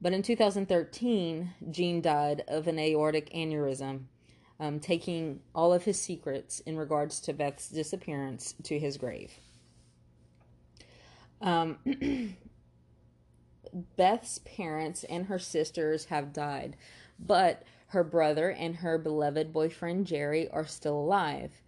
But 0.00 0.12
in 0.12 0.22
2013, 0.22 1.50
Gene 1.70 2.00
died 2.00 2.44
of 2.46 2.68
an 2.68 2.78
aortic 2.78 3.32
aneurysm, 3.32 4.02
um, 4.60 4.78
taking 4.78 5.40
all 5.54 5.72
of 5.72 5.84
his 5.84 6.00
secrets 6.00 6.60
in 6.60 6.76
regards 6.76 7.20
to 7.20 7.32
Beth's 7.32 7.68
disappearance 7.68 8.54
to 8.64 8.78
his 8.78 8.96
grave. 8.96 9.32
Um, 11.40 11.78
Beth's 13.72 14.38
parents 14.38 15.04
and 15.04 15.26
her 15.26 15.38
sisters 15.38 16.06
have 16.06 16.32
died, 16.32 16.76
but 17.18 17.62
her 17.88 18.04
brother 18.04 18.50
and 18.50 18.76
her 18.76 18.98
beloved 18.98 19.52
boyfriend 19.52 20.06
Jerry 20.06 20.48
are 20.50 20.66
still 20.66 20.98
alive. 20.98 21.62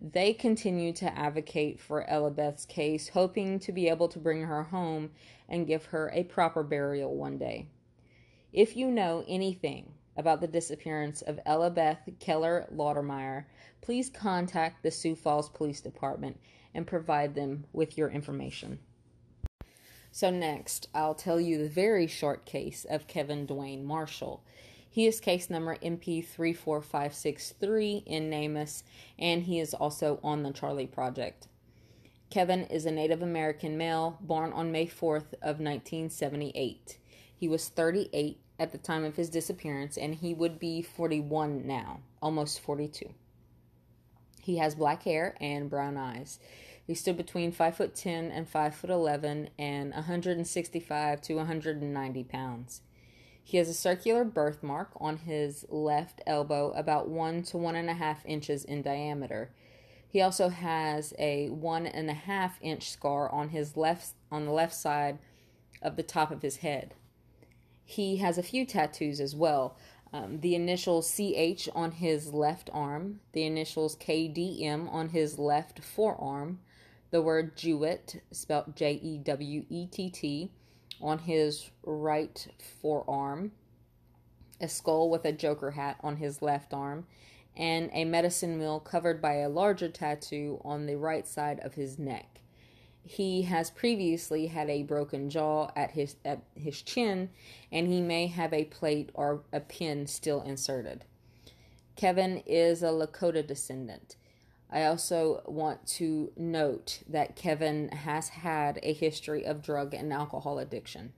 They 0.00 0.32
continue 0.32 0.92
to 0.94 1.18
advocate 1.18 1.78
for 1.78 2.08
Ella 2.08 2.30
Beth's 2.30 2.64
case, 2.64 3.08
hoping 3.08 3.58
to 3.60 3.72
be 3.72 3.88
able 3.88 4.08
to 4.08 4.18
bring 4.18 4.42
her 4.42 4.62
home 4.62 5.10
and 5.48 5.66
give 5.66 5.86
her 5.86 6.10
a 6.14 6.24
proper 6.24 6.62
burial 6.62 7.14
one 7.14 7.36
day. 7.36 7.68
If 8.52 8.76
you 8.76 8.90
know 8.90 9.24
anything 9.28 9.92
about 10.16 10.40
the 10.40 10.48
disappearance 10.48 11.20
of 11.22 11.40
Ella 11.44 11.70
Beth 11.70 12.08
Keller 12.18 12.66
Laudermeyer, 12.74 13.44
please 13.80 14.08
contact 14.08 14.82
the 14.82 14.90
Sioux 14.90 15.14
Falls 15.14 15.50
Police 15.50 15.80
Department 15.80 16.40
and 16.74 16.86
provide 16.86 17.34
them 17.34 17.64
with 17.72 17.98
your 17.98 18.10
information. 18.10 18.78
So, 20.12 20.30
next, 20.30 20.88
I'll 20.94 21.14
tell 21.14 21.40
you 21.40 21.58
the 21.58 21.68
very 21.68 22.06
short 22.06 22.44
case 22.44 22.86
of 22.88 23.06
Kevin 23.06 23.46
Dwayne 23.46 23.84
Marshall. 23.84 24.42
He 24.88 25.06
is 25.06 25.20
case 25.20 25.48
number 25.48 25.76
MP34563 25.76 28.02
in 28.06 28.28
NamUs, 28.28 28.82
and 29.18 29.44
he 29.44 29.60
is 29.60 29.72
also 29.72 30.18
on 30.24 30.42
the 30.42 30.52
Charlie 30.52 30.88
Project. 30.88 31.46
Kevin 32.28 32.64
is 32.64 32.84
a 32.86 32.90
Native 32.90 33.22
American 33.22 33.78
male 33.78 34.18
born 34.20 34.52
on 34.52 34.72
May 34.72 34.86
4th 34.86 35.34
of 35.34 35.60
1978. 35.60 36.98
He 37.36 37.46
was 37.48 37.68
38 37.68 38.40
at 38.58 38.72
the 38.72 38.78
time 38.78 39.04
of 39.04 39.14
his 39.16 39.30
disappearance, 39.30 39.96
and 39.96 40.16
he 40.16 40.34
would 40.34 40.58
be 40.58 40.82
41 40.82 41.64
now, 41.66 42.00
almost 42.20 42.58
42. 42.60 43.14
He 44.42 44.58
has 44.58 44.74
black 44.74 45.04
hair 45.04 45.36
and 45.40 45.70
brown 45.70 45.96
eyes. 45.96 46.40
He 46.90 46.96
stood 46.96 47.16
between 47.16 47.52
5 47.52 47.76
foot 47.76 47.94
10 47.94 48.32
and 48.32 48.48
5 48.48 48.74
foot 48.74 48.90
11 48.90 49.50
and 49.56 49.94
165 49.94 51.20
to 51.20 51.34
190 51.34 52.24
pounds. 52.24 52.80
He 53.44 53.58
has 53.58 53.68
a 53.68 53.74
circular 53.74 54.24
birthmark 54.24 54.90
on 54.96 55.18
his 55.18 55.64
left 55.68 56.20
elbow 56.26 56.72
about 56.72 57.08
1 57.08 57.44
to 57.44 57.58
1.5 57.58 58.16
inches 58.24 58.64
in 58.64 58.82
diameter. 58.82 59.52
He 60.08 60.20
also 60.20 60.48
has 60.48 61.14
a 61.16 61.48
1.5 61.50 62.50
inch 62.60 62.90
scar 62.90 63.30
on 63.30 63.50
his 63.50 63.76
left 63.76 64.14
on 64.32 64.46
the 64.46 64.52
left 64.52 64.74
side 64.74 65.20
of 65.80 65.94
the 65.94 66.02
top 66.02 66.32
of 66.32 66.42
his 66.42 66.56
head. 66.56 66.96
He 67.84 68.16
has 68.16 68.36
a 68.36 68.42
few 68.42 68.66
tattoos 68.66 69.20
as 69.20 69.36
well. 69.36 69.76
Um, 70.12 70.40
the 70.40 70.56
initials 70.56 71.08
CH 71.08 71.68
on 71.72 71.92
his 71.92 72.34
left 72.34 72.68
arm, 72.72 73.20
the 73.32 73.44
initials 73.44 73.94
KDM 73.94 74.92
on 74.92 75.10
his 75.10 75.38
left 75.38 75.84
forearm, 75.84 76.58
the 77.10 77.22
word 77.22 77.56
Jewett, 77.56 78.22
spelled 78.30 78.76
J 78.76 78.92
E 78.92 79.18
W 79.18 79.64
E 79.68 79.86
T 79.86 80.10
T, 80.10 80.50
on 81.00 81.18
his 81.18 81.70
right 81.82 82.46
forearm, 82.80 83.52
a 84.60 84.68
skull 84.68 85.08
with 85.10 85.24
a 85.24 85.32
Joker 85.32 85.72
hat 85.72 85.96
on 86.02 86.16
his 86.16 86.42
left 86.42 86.74
arm, 86.74 87.06
and 87.56 87.90
a 87.92 88.04
medicine 88.04 88.58
wheel 88.58 88.80
covered 88.80 89.20
by 89.20 89.34
a 89.34 89.48
larger 89.48 89.88
tattoo 89.88 90.60
on 90.64 90.86
the 90.86 90.96
right 90.96 91.26
side 91.26 91.60
of 91.60 91.74
his 91.74 91.98
neck. 91.98 92.40
He 93.02 93.42
has 93.42 93.70
previously 93.70 94.48
had 94.48 94.68
a 94.68 94.82
broken 94.82 95.30
jaw 95.30 95.70
at 95.74 95.92
his 95.92 96.16
at 96.24 96.42
his 96.54 96.82
chin, 96.82 97.30
and 97.72 97.88
he 97.88 98.00
may 98.00 98.26
have 98.26 98.52
a 98.52 98.64
plate 98.64 99.10
or 99.14 99.42
a 99.52 99.60
pin 99.60 100.06
still 100.06 100.42
inserted. 100.42 101.04
Kevin 101.96 102.42
is 102.46 102.82
a 102.82 102.86
Lakota 102.86 103.46
descendant. 103.46 104.16
I 104.70 104.84
also 104.84 105.42
want 105.46 105.86
to 105.98 106.32
note 106.36 107.02
that 107.08 107.34
Kevin 107.34 107.88
has 107.88 108.28
had 108.28 108.78
a 108.82 108.92
history 108.92 109.44
of 109.44 109.62
drug 109.62 109.94
and 109.94 110.12
alcohol 110.12 110.58
addiction. 110.58 111.12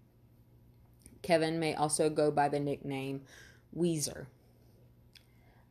Kevin 1.20 1.60
may 1.60 1.74
also 1.74 2.08
go 2.08 2.30
by 2.30 2.48
the 2.48 2.58
nickname 2.58 3.22
Weezer. 3.76 4.26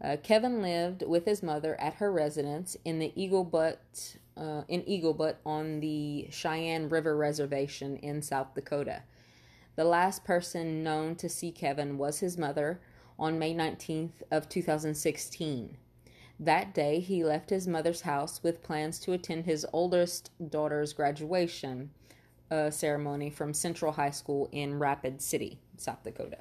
Uh, 0.03 0.17
Kevin 0.21 0.61
lived 0.61 1.03
with 1.05 1.25
his 1.25 1.43
mother 1.43 1.79
at 1.79 1.95
her 1.95 2.11
residence 2.11 2.77
in 2.85 2.99
the 2.99 3.11
Eagle 3.15 3.43
Butte, 3.43 4.17
uh, 4.37 4.61
in 4.67 4.87
Eagle 4.87 5.13
Butte 5.13 5.37
on 5.45 5.79
the 5.79 6.27
Cheyenne 6.31 6.89
River 6.89 7.15
Reservation 7.15 7.97
in 7.97 8.21
South 8.21 8.53
Dakota. 8.55 9.03
The 9.75 9.83
last 9.83 10.23
person 10.23 10.83
known 10.83 11.15
to 11.15 11.29
see 11.29 11.51
Kevin 11.51 11.97
was 11.97 12.19
his 12.19 12.37
mother 12.37 12.79
on 13.17 13.39
May 13.39 13.53
19th 13.53 14.23
of 14.31 14.49
2016. 14.49 15.77
That 16.41 16.73
day, 16.73 16.99
he 16.99 17.23
left 17.23 17.51
his 17.51 17.67
mother's 17.67 18.01
house 18.01 18.41
with 18.41 18.63
plans 18.63 18.99
to 19.01 19.13
attend 19.13 19.45
his 19.45 19.65
oldest 19.71 20.31
daughter's 20.49 20.91
graduation 20.91 21.91
ceremony 22.69 23.29
from 23.29 23.53
Central 23.53 23.93
High 23.93 24.09
School 24.09 24.49
in 24.51 24.79
Rapid 24.79 25.21
City, 25.21 25.59
South 25.77 26.03
Dakota. 26.03 26.39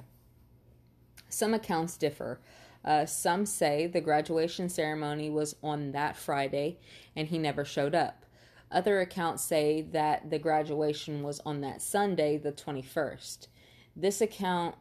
Some 1.29 1.53
accounts 1.53 1.95
differ. 1.95 2.41
Uh, 2.83 3.05
some 3.05 3.45
say 3.45 3.87
the 3.87 4.01
graduation 4.01 4.67
ceremony 4.67 5.29
was 5.29 5.55
on 5.63 5.91
that 5.91 6.17
Friday 6.17 6.79
and 7.15 7.27
he 7.27 7.37
never 7.37 7.63
showed 7.63 7.95
up. 7.95 8.25
Other 8.71 8.99
accounts 8.99 9.43
say 9.43 9.81
that 9.81 10.29
the 10.29 10.39
graduation 10.39 11.23
was 11.23 11.39
on 11.45 11.61
that 11.61 11.81
Sunday, 11.81 12.37
the 12.37 12.51
21st. 12.51 13.47
This 13.95 14.19
account, 14.19 14.75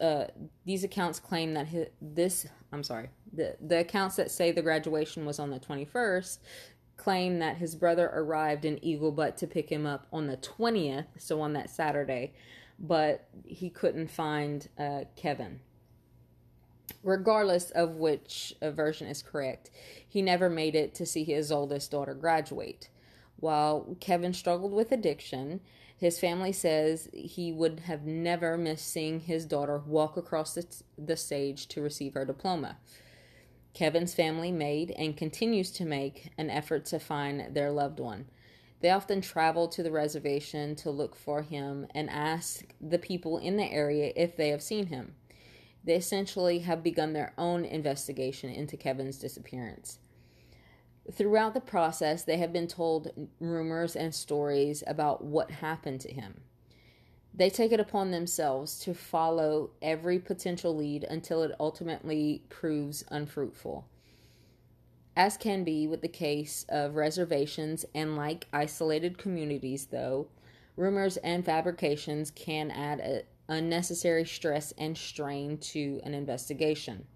uh, 0.00 0.26
these 0.64 0.84
accounts 0.84 1.20
claim 1.20 1.54
that 1.54 1.68
his, 1.68 1.86
this, 2.00 2.46
I'm 2.72 2.82
sorry, 2.82 3.10
the, 3.32 3.56
the 3.60 3.80
accounts 3.80 4.16
that 4.16 4.30
say 4.30 4.52
the 4.52 4.62
graduation 4.62 5.24
was 5.24 5.38
on 5.38 5.50
the 5.50 5.58
21st 5.58 6.38
claim 6.96 7.38
that 7.40 7.56
his 7.56 7.74
brother 7.74 8.10
arrived 8.14 8.64
in 8.64 8.82
Eagle 8.84 9.12
Butte 9.12 9.36
to 9.38 9.46
pick 9.46 9.70
him 9.70 9.86
up 9.86 10.06
on 10.12 10.26
the 10.26 10.36
20th, 10.36 11.06
so 11.18 11.40
on 11.40 11.52
that 11.54 11.70
Saturday, 11.70 12.32
but 12.78 13.28
he 13.44 13.68
couldn't 13.68 14.10
find 14.10 14.68
uh, 14.78 15.00
Kevin. 15.16 15.60
Regardless 17.02 17.70
of 17.70 17.96
which 17.96 18.54
version 18.62 19.06
is 19.06 19.22
correct, 19.22 19.70
he 20.08 20.22
never 20.22 20.48
made 20.48 20.74
it 20.74 20.94
to 20.94 21.06
see 21.06 21.24
his 21.24 21.50
oldest 21.50 21.90
daughter 21.90 22.14
graduate. 22.14 22.88
While 23.44 23.98
Kevin 24.00 24.32
struggled 24.32 24.72
with 24.72 24.90
addiction, 24.90 25.60
his 25.98 26.18
family 26.18 26.50
says 26.50 27.10
he 27.12 27.52
would 27.52 27.80
have 27.80 28.06
never 28.06 28.56
missed 28.56 28.88
seeing 28.88 29.20
his 29.20 29.44
daughter 29.44 29.82
walk 29.84 30.16
across 30.16 30.54
the, 30.54 30.66
the 30.96 31.14
stage 31.14 31.68
to 31.68 31.82
receive 31.82 32.14
her 32.14 32.24
diploma. 32.24 32.78
Kevin's 33.74 34.14
family 34.14 34.50
made 34.50 34.92
and 34.92 35.14
continues 35.14 35.70
to 35.72 35.84
make 35.84 36.30
an 36.38 36.48
effort 36.48 36.86
to 36.86 36.98
find 36.98 37.54
their 37.54 37.70
loved 37.70 38.00
one. 38.00 38.28
They 38.80 38.88
often 38.88 39.20
travel 39.20 39.68
to 39.68 39.82
the 39.82 39.92
reservation 39.92 40.74
to 40.76 40.90
look 40.90 41.14
for 41.14 41.42
him 41.42 41.86
and 41.94 42.08
ask 42.08 42.64
the 42.80 42.98
people 42.98 43.36
in 43.36 43.58
the 43.58 43.70
area 43.70 44.10
if 44.16 44.38
they 44.38 44.48
have 44.48 44.62
seen 44.62 44.86
him. 44.86 45.16
They 45.84 45.96
essentially 45.96 46.60
have 46.60 46.82
begun 46.82 47.12
their 47.12 47.34
own 47.36 47.66
investigation 47.66 48.48
into 48.48 48.78
Kevin's 48.78 49.18
disappearance. 49.18 49.98
Throughout 51.12 51.54
the 51.54 51.60
process, 51.60 52.24
they 52.24 52.38
have 52.38 52.52
been 52.52 52.66
told 52.66 53.28
rumors 53.38 53.94
and 53.94 54.14
stories 54.14 54.82
about 54.86 55.22
what 55.22 55.50
happened 55.50 56.00
to 56.02 56.12
him. 56.12 56.40
They 57.34 57.50
take 57.50 57.72
it 57.72 57.80
upon 57.80 58.10
themselves 58.10 58.78
to 58.80 58.94
follow 58.94 59.70
every 59.82 60.18
potential 60.18 60.74
lead 60.74 61.04
until 61.04 61.42
it 61.42 61.54
ultimately 61.58 62.42
proves 62.48 63.04
unfruitful. 63.10 63.86
As 65.16 65.36
can 65.36 65.62
be 65.62 65.86
with 65.86 66.00
the 66.00 66.08
case 66.08 66.64
of 66.68 66.96
reservations 66.96 67.84
and 67.94 68.16
like 68.16 68.46
isolated 68.52 69.18
communities, 69.18 69.86
though, 69.86 70.28
rumors 70.76 71.16
and 71.18 71.44
fabrications 71.44 72.30
can 72.30 72.70
add 72.70 73.24
unnecessary 73.48 74.24
stress 74.24 74.72
and 74.78 74.96
strain 74.96 75.58
to 75.58 76.00
an 76.02 76.14
investigation. 76.14 77.06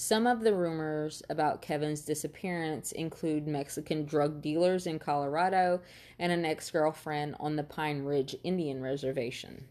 Some 0.00 0.28
of 0.28 0.42
the 0.42 0.54
rumors 0.54 1.24
about 1.28 1.60
Kevin's 1.60 2.02
disappearance 2.02 2.92
include 2.92 3.48
Mexican 3.48 4.04
drug 4.04 4.40
dealers 4.40 4.86
in 4.86 5.00
Colorado 5.00 5.80
and 6.20 6.30
an 6.30 6.44
ex 6.44 6.70
girlfriend 6.70 7.34
on 7.40 7.56
the 7.56 7.64
Pine 7.64 8.04
Ridge 8.04 8.36
Indian 8.44 8.80
Reservation. 8.80 9.64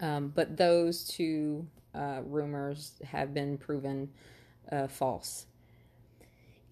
Um, 0.00 0.32
but 0.34 0.56
those 0.56 1.04
two 1.04 1.66
uh, 1.94 2.22
rumors 2.24 2.94
have 3.04 3.34
been 3.34 3.58
proven 3.58 4.08
uh, 4.72 4.86
false. 4.86 5.44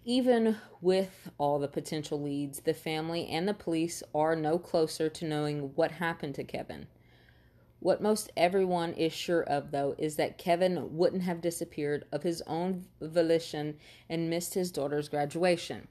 Even 0.06 0.56
with 0.80 1.28
all 1.36 1.58
the 1.58 1.68
potential 1.68 2.22
leads, 2.22 2.60
the 2.60 2.72
family 2.72 3.28
and 3.28 3.46
the 3.46 3.52
police 3.52 4.02
are 4.14 4.34
no 4.34 4.58
closer 4.58 5.10
to 5.10 5.26
knowing 5.26 5.72
what 5.74 5.90
happened 5.90 6.36
to 6.36 6.44
Kevin. 6.44 6.86
What 7.80 8.02
most 8.02 8.30
everyone 8.36 8.92
is 8.92 9.14
sure 9.14 9.42
of, 9.42 9.70
though, 9.70 9.94
is 9.96 10.16
that 10.16 10.36
Kevin 10.36 10.96
wouldn't 10.98 11.22
have 11.22 11.40
disappeared 11.40 12.04
of 12.12 12.22
his 12.22 12.42
own 12.46 12.84
volition 13.00 13.78
and 14.08 14.28
missed 14.28 14.52
his 14.52 14.70
daughter's 14.70 15.08
graduation. 15.08 15.88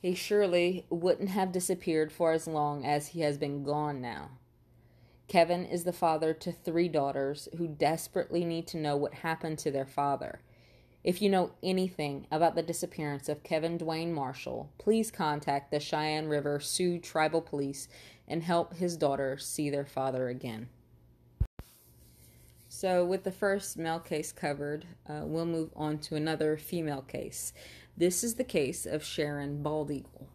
He 0.00 0.14
surely 0.14 0.84
wouldn't 0.90 1.30
have 1.30 1.50
disappeared 1.50 2.12
for 2.12 2.32
as 2.32 2.46
long 2.46 2.84
as 2.84 3.08
he 3.08 3.20
has 3.20 3.38
been 3.38 3.64
gone 3.64 4.02
now. 4.02 4.32
Kevin 5.26 5.64
is 5.64 5.84
the 5.84 5.92
father 5.92 6.34
to 6.34 6.52
three 6.52 6.88
daughters 6.88 7.48
who 7.56 7.66
desperately 7.66 8.44
need 8.44 8.66
to 8.66 8.76
know 8.76 8.96
what 8.96 9.14
happened 9.14 9.58
to 9.60 9.70
their 9.70 9.86
father. 9.86 10.42
If 11.02 11.22
you 11.22 11.30
know 11.30 11.52
anything 11.62 12.26
about 12.30 12.56
the 12.56 12.62
disappearance 12.62 13.30
of 13.30 13.42
Kevin 13.42 13.78
Dwayne 13.78 14.12
Marshall, 14.12 14.70
please 14.76 15.10
contact 15.10 15.70
the 15.70 15.80
Cheyenne 15.80 16.28
River 16.28 16.60
Sioux 16.60 16.98
Tribal 16.98 17.40
Police 17.40 17.88
and 18.28 18.42
help 18.42 18.74
his 18.74 18.98
daughters 18.98 19.46
see 19.46 19.70
their 19.70 19.86
father 19.86 20.28
again. 20.28 20.68
So, 22.82 23.04
with 23.04 23.22
the 23.22 23.30
first 23.30 23.78
male 23.78 24.00
case 24.00 24.32
covered, 24.32 24.86
uh, 25.08 25.20
we'll 25.22 25.46
move 25.46 25.70
on 25.76 25.98
to 25.98 26.16
another 26.16 26.56
female 26.56 27.02
case. 27.02 27.52
This 27.96 28.24
is 28.24 28.34
the 28.34 28.42
case 28.42 28.86
of 28.86 29.04
Sharon 29.04 29.62
Baldeagle. 29.62 30.26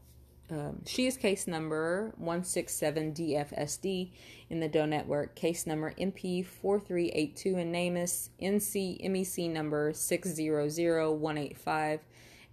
Um, 0.49 0.81
she 0.85 1.07
is 1.07 1.17
case 1.17 1.45
number 1.45 2.13
167DFSD 2.23 4.11
in 4.49 4.61
the 4.61 4.69
Doe 4.69 4.85
Network, 4.85 5.35
case 5.35 5.67
number 5.67 5.93
MP4382 5.99 7.57
and 7.57 7.75
NamUs 7.75 8.29
NC 8.41 9.05
MEC 9.05 9.51
number 9.51 9.91
600185, 9.91 11.99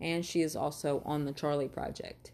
and 0.00 0.26
she 0.26 0.40
is 0.40 0.56
also 0.56 1.02
on 1.04 1.24
the 1.24 1.30
Charlie 1.30 1.68
Project. 1.68 2.32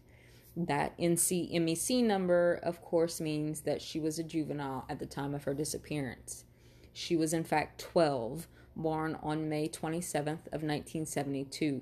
That 0.57 0.97
NC 0.97 1.53
MEC 1.53 2.03
number, 2.03 2.59
of 2.63 2.81
course, 2.81 3.21
means 3.21 3.61
that 3.61 3.83
she 3.83 3.99
was 3.99 4.17
a 4.17 4.23
juvenile 4.23 4.83
at 4.89 4.97
the 4.97 5.05
time 5.05 5.35
of 5.35 5.43
her 5.43 5.53
disappearance. 5.53 6.45
She 6.93 7.15
was 7.15 7.33
in 7.33 7.43
fact 7.43 7.79
12, 7.81 8.47
born 8.75 9.17
on 9.21 9.49
May 9.49 9.67
27th 9.67 10.47
of 10.47 10.63
1972. 10.63 11.81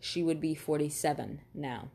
She 0.00 0.22
would 0.22 0.40
be 0.40 0.54
47 0.54 1.40
now. 1.54 1.88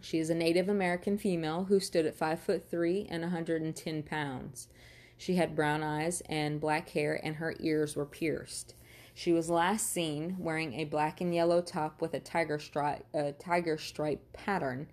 She 0.00 0.18
is 0.18 0.30
a 0.30 0.34
Native 0.34 0.68
American 0.68 1.18
female 1.18 1.64
who 1.64 1.80
stood 1.80 2.06
at 2.06 2.14
5 2.14 2.40
foot 2.40 2.70
3 2.70 3.06
and 3.10 3.22
110 3.22 4.02
pounds. 4.02 4.68
She 5.16 5.36
had 5.36 5.56
brown 5.56 5.82
eyes 5.82 6.22
and 6.28 6.60
black 6.60 6.90
hair 6.90 7.18
and 7.22 7.36
her 7.36 7.56
ears 7.60 7.96
were 7.96 8.06
pierced. 8.06 8.74
She 9.14 9.32
was 9.32 9.48
last 9.48 9.90
seen 9.90 10.36
wearing 10.38 10.74
a 10.74 10.84
black 10.84 11.22
and 11.22 11.34
yellow 11.34 11.62
top 11.62 12.02
with 12.02 12.12
a 12.12 12.20
tiger 12.20 12.58
stripe, 12.58 13.06
a 13.14 13.32
tiger 13.32 13.78
stripe 13.78 14.32
pattern, 14.34 14.88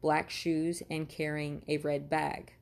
black 0.00 0.30
shoes, 0.30 0.82
and 0.90 1.08
carrying 1.08 1.62
a 1.68 1.78
red 1.78 2.10
bag 2.10 2.54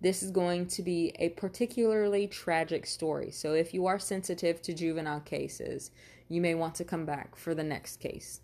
this 0.00 0.22
is 0.22 0.30
going 0.30 0.66
to 0.68 0.82
be 0.82 1.12
a 1.18 1.30
particularly 1.30 2.26
tragic 2.26 2.86
story. 2.86 3.30
So 3.30 3.52
if 3.54 3.74
you 3.74 3.86
are 3.86 3.98
sensitive 3.98 4.62
to 4.62 4.74
juvenile 4.74 5.20
cases, 5.20 5.90
you 6.28 6.40
may 6.40 6.54
want 6.54 6.74
to 6.76 6.84
come 6.84 7.04
back 7.04 7.36
for 7.36 7.54
the 7.54 7.64
next 7.64 7.98
case. 7.98 8.40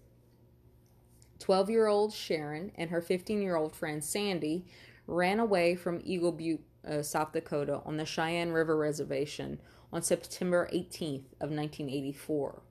12 1.38 1.71
year 1.71 1.87
old 1.87 2.12
Sharon 2.12 2.73
and 2.75 2.90
her 2.90 3.01
15 3.01 3.43
year 3.43 3.57
old 3.57 3.77
friend 3.77 4.03
Sandy 4.03 4.64
ran 5.07 5.38
away 5.38 5.75
from 5.75 6.01
Eagle 6.03 6.33
Butte, 6.33 6.64
uh, 6.88 7.03
South 7.03 7.33
Dakota 7.33 7.81
on 7.85 7.97
the 7.99 8.07
Cheyenne 8.07 8.53
River 8.53 8.77
Reservation 8.77 9.61
on 9.93 10.03
September 10.03 10.69
18th 10.73 11.27
of 11.40 11.51
1984. 11.51 12.62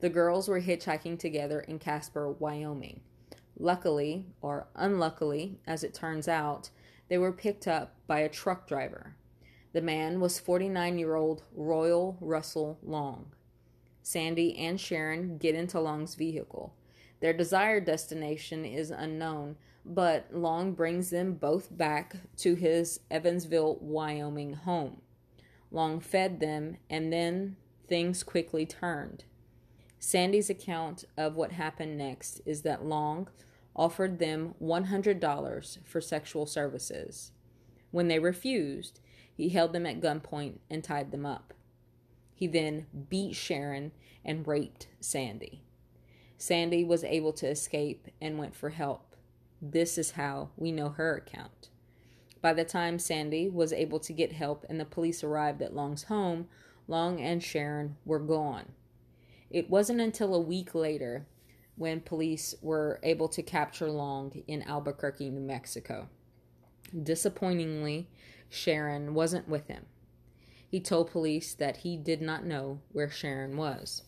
The 0.00 0.08
girls 0.08 0.48
were 0.48 0.60
hitchhiking 0.60 1.18
together 1.18 1.60
in 1.60 1.78
Casper, 1.78 2.30
Wyoming. 2.30 3.00
Luckily, 3.58 4.26
or 4.42 4.66
unluckily, 4.74 5.58
as 5.66 5.82
it 5.82 5.94
turns 5.94 6.28
out, 6.28 6.70
they 7.08 7.18
were 7.18 7.32
picked 7.32 7.68
up 7.68 7.94
by 8.06 8.20
a 8.20 8.28
truck 8.28 8.66
driver. 8.66 9.16
The 9.72 9.82
man 9.82 10.20
was 10.20 10.38
49 10.38 10.98
year 10.98 11.14
old 11.14 11.42
Royal 11.54 12.16
Russell 12.20 12.78
Long. 12.82 13.32
Sandy 14.02 14.56
and 14.56 14.80
Sharon 14.80 15.36
get 15.38 15.54
into 15.54 15.80
Long's 15.80 16.14
vehicle. 16.14 16.74
Their 17.20 17.32
desired 17.32 17.84
destination 17.84 18.64
is 18.64 18.90
unknown, 18.90 19.56
but 19.84 20.28
Long 20.32 20.72
brings 20.72 21.10
them 21.10 21.34
both 21.34 21.76
back 21.76 22.16
to 22.38 22.54
his 22.54 23.00
Evansville, 23.10 23.78
Wyoming 23.80 24.54
home. 24.54 25.00
Long 25.70 26.00
fed 26.00 26.40
them, 26.40 26.76
and 26.88 27.12
then 27.12 27.56
things 27.88 28.22
quickly 28.22 28.66
turned. 28.66 29.24
Sandy's 29.98 30.50
account 30.50 31.04
of 31.16 31.34
what 31.34 31.52
happened 31.52 31.98
next 31.98 32.40
is 32.46 32.62
that 32.62 32.84
Long 32.84 33.28
offered 33.76 34.18
them 34.18 34.54
$100 34.60 35.78
for 35.84 36.00
sexual 36.00 36.46
services. 36.46 37.30
When 37.90 38.08
they 38.08 38.18
refused, 38.18 39.00
he 39.32 39.50
held 39.50 39.72
them 39.72 39.86
at 39.86 40.00
gunpoint 40.00 40.58
and 40.70 40.82
tied 40.82 41.12
them 41.12 41.26
up. 41.26 41.52
He 42.34 42.46
then 42.46 42.86
beat 43.08 43.36
Sharon 43.36 43.92
and 44.24 44.46
raped 44.46 44.88
Sandy. 45.00 45.62
Sandy 46.38 46.84
was 46.84 47.04
able 47.04 47.32
to 47.34 47.46
escape 47.46 48.08
and 48.20 48.38
went 48.38 48.54
for 48.54 48.70
help. 48.70 49.14
This 49.60 49.96
is 49.96 50.12
how 50.12 50.50
we 50.56 50.72
know 50.72 50.90
her 50.90 51.16
account. 51.16 51.68
By 52.42 52.52
the 52.52 52.64
time 52.64 52.98
Sandy 52.98 53.48
was 53.48 53.72
able 53.72 54.00
to 54.00 54.12
get 54.12 54.32
help 54.32 54.64
and 54.68 54.78
the 54.78 54.84
police 54.84 55.24
arrived 55.24 55.62
at 55.62 55.74
Long's 55.74 56.04
home, 56.04 56.48
Long 56.88 57.20
and 57.20 57.42
Sharon 57.42 57.96
were 58.04 58.18
gone. 58.18 58.72
It 59.50 59.70
wasn't 59.70 60.00
until 60.00 60.34
a 60.34 60.40
week 60.40 60.74
later 60.74 61.26
when 61.76 62.00
police 62.00 62.54
were 62.62 62.98
able 63.02 63.28
to 63.28 63.42
capture 63.42 63.90
Long 63.90 64.32
in 64.46 64.62
Albuquerque, 64.62 65.30
New 65.30 65.40
Mexico. 65.40 66.08
Disappointingly, 67.02 68.08
Sharon 68.48 69.14
wasn't 69.14 69.48
with 69.48 69.68
him. 69.68 69.86
He 70.68 70.80
told 70.80 71.10
police 71.10 71.54
that 71.54 71.78
he 71.78 71.96
did 71.96 72.20
not 72.20 72.44
know 72.44 72.80
where 72.92 73.10
Sharon 73.10 73.56
was. 73.56 74.02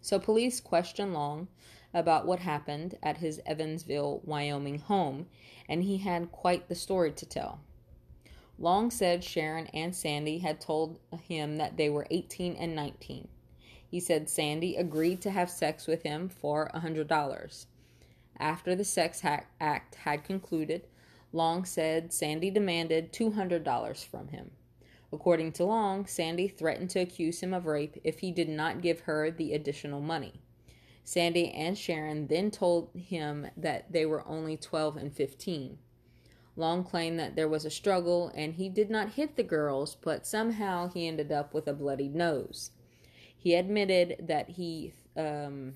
So 0.00 0.18
police 0.18 0.60
questioned 0.60 1.12
Long 1.12 1.48
about 1.94 2.26
what 2.26 2.40
happened 2.40 2.96
at 3.02 3.18
his 3.18 3.40
Evansville, 3.44 4.20
Wyoming 4.24 4.78
home, 4.78 5.26
and 5.68 5.82
he 5.82 5.98
had 5.98 6.32
quite 6.32 6.68
the 6.68 6.74
story 6.74 7.12
to 7.12 7.26
tell. 7.26 7.60
Long 8.58 8.90
said 8.90 9.24
Sharon 9.24 9.66
and 9.68 9.94
Sandy 9.94 10.38
had 10.38 10.60
told 10.60 10.98
him 11.28 11.56
that 11.56 11.76
they 11.76 11.90
were 11.90 12.06
18 12.10 12.54
and 12.54 12.74
19. 12.74 13.28
He 13.92 14.00
said 14.00 14.30
Sandy 14.30 14.74
agreed 14.74 15.20
to 15.20 15.30
have 15.30 15.50
sex 15.50 15.86
with 15.86 16.02
him 16.02 16.30
for 16.30 16.70
a 16.72 16.80
$100. 16.80 17.66
After 18.38 18.74
the 18.74 18.86
sex 18.86 19.22
act 19.22 19.94
had 19.96 20.24
concluded, 20.24 20.86
Long 21.30 21.66
said 21.66 22.10
Sandy 22.10 22.50
demanded 22.50 23.12
$200 23.12 24.02
from 24.06 24.28
him. 24.28 24.52
According 25.12 25.52
to 25.52 25.66
Long, 25.66 26.06
Sandy 26.06 26.48
threatened 26.48 26.88
to 26.90 27.00
accuse 27.00 27.40
him 27.40 27.52
of 27.52 27.66
rape 27.66 28.00
if 28.02 28.20
he 28.20 28.32
did 28.32 28.48
not 28.48 28.80
give 28.80 29.00
her 29.00 29.30
the 29.30 29.52
additional 29.52 30.00
money. 30.00 30.40
Sandy 31.04 31.50
and 31.50 31.76
Sharon 31.76 32.28
then 32.28 32.50
told 32.50 32.88
him 32.96 33.48
that 33.58 33.92
they 33.92 34.06
were 34.06 34.26
only 34.26 34.56
12 34.56 34.96
and 34.96 35.12
15. 35.12 35.76
Long 36.56 36.82
claimed 36.82 37.18
that 37.18 37.36
there 37.36 37.48
was 37.48 37.66
a 37.66 37.70
struggle 37.70 38.32
and 38.34 38.54
he 38.54 38.70
did 38.70 38.88
not 38.88 39.10
hit 39.10 39.36
the 39.36 39.42
girls, 39.42 39.96
but 39.96 40.26
somehow 40.26 40.88
he 40.88 41.06
ended 41.06 41.30
up 41.30 41.52
with 41.52 41.68
a 41.68 41.74
bloodied 41.74 42.14
nose. 42.14 42.70
He 43.42 43.56
admitted 43.56 44.18
that 44.28 44.50
he 44.50 44.92
um, 45.16 45.74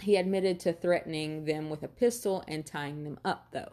he 0.00 0.16
admitted 0.16 0.58
to 0.60 0.72
threatening 0.72 1.44
them 1.44 1.68
with 1.68 1.82
a 1.82 1.88
pistol 1.88 2.42
and 2.48 2.64
tying 2.64 3.04
them 3.04 3.18
up, 3.22 3.48
though. 3.50 3.72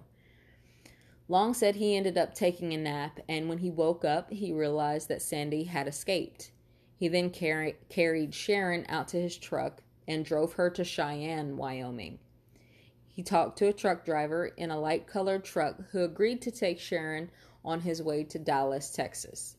Long 1.29 1.53
said 1.53 1.77
he 1.77 1.95
ended 1.95 2.17
up 2.17 2.33
taking 2.33 2.73
a 2.73 2.77
nap, 2.77 3.21
and 3.29 3.47
when 3.47 3.59
he 3.59 3.71
woke 3.71 4.03
up, 4.03 4.29
he 4.33 4.51
realized 4.51 5.07
that 5.07 5.21
Sandy 5.21 5.63
had 5.63 5.87
escaped. 5.87 6.51
He 6.97 7.07
then 7.07 7.29
carry, 7.29 7.77
carried 7.87 8.35
Sharon 8.35 8.85
out 8.89 9.07
to 9.07 9.21
his 9.21 9.37
truck 9.37 9.81
and 10.05 10.25
drove 10.25 10.51
her 10.53 10.69
to 10.71 10.83
Cheyenne, 10.83 11.55
Wyoming. 11.55 12.19
He 13.07 13.23
talked 13.23 13.57
to 13.59 13.69
a 13.69 13.73
truck 13.73 14.03
driver 14.03 14.47
in 14.47 14.69
a 14.69 14.79
light 14.79 15.07
colored 15.07 15.45
truck 15.45 15.77
who 15.91 16.03
agreed 16.03 16.41
to 16.41 16.51
take 16.51 16.77
Sharon 16.77 17.31
on 17.63 17.79
his 17.79 18.01
way 18.03 18.25
to 18.25 18.37
Dallas, 18.37 18.91
Texas. 18.91 19.55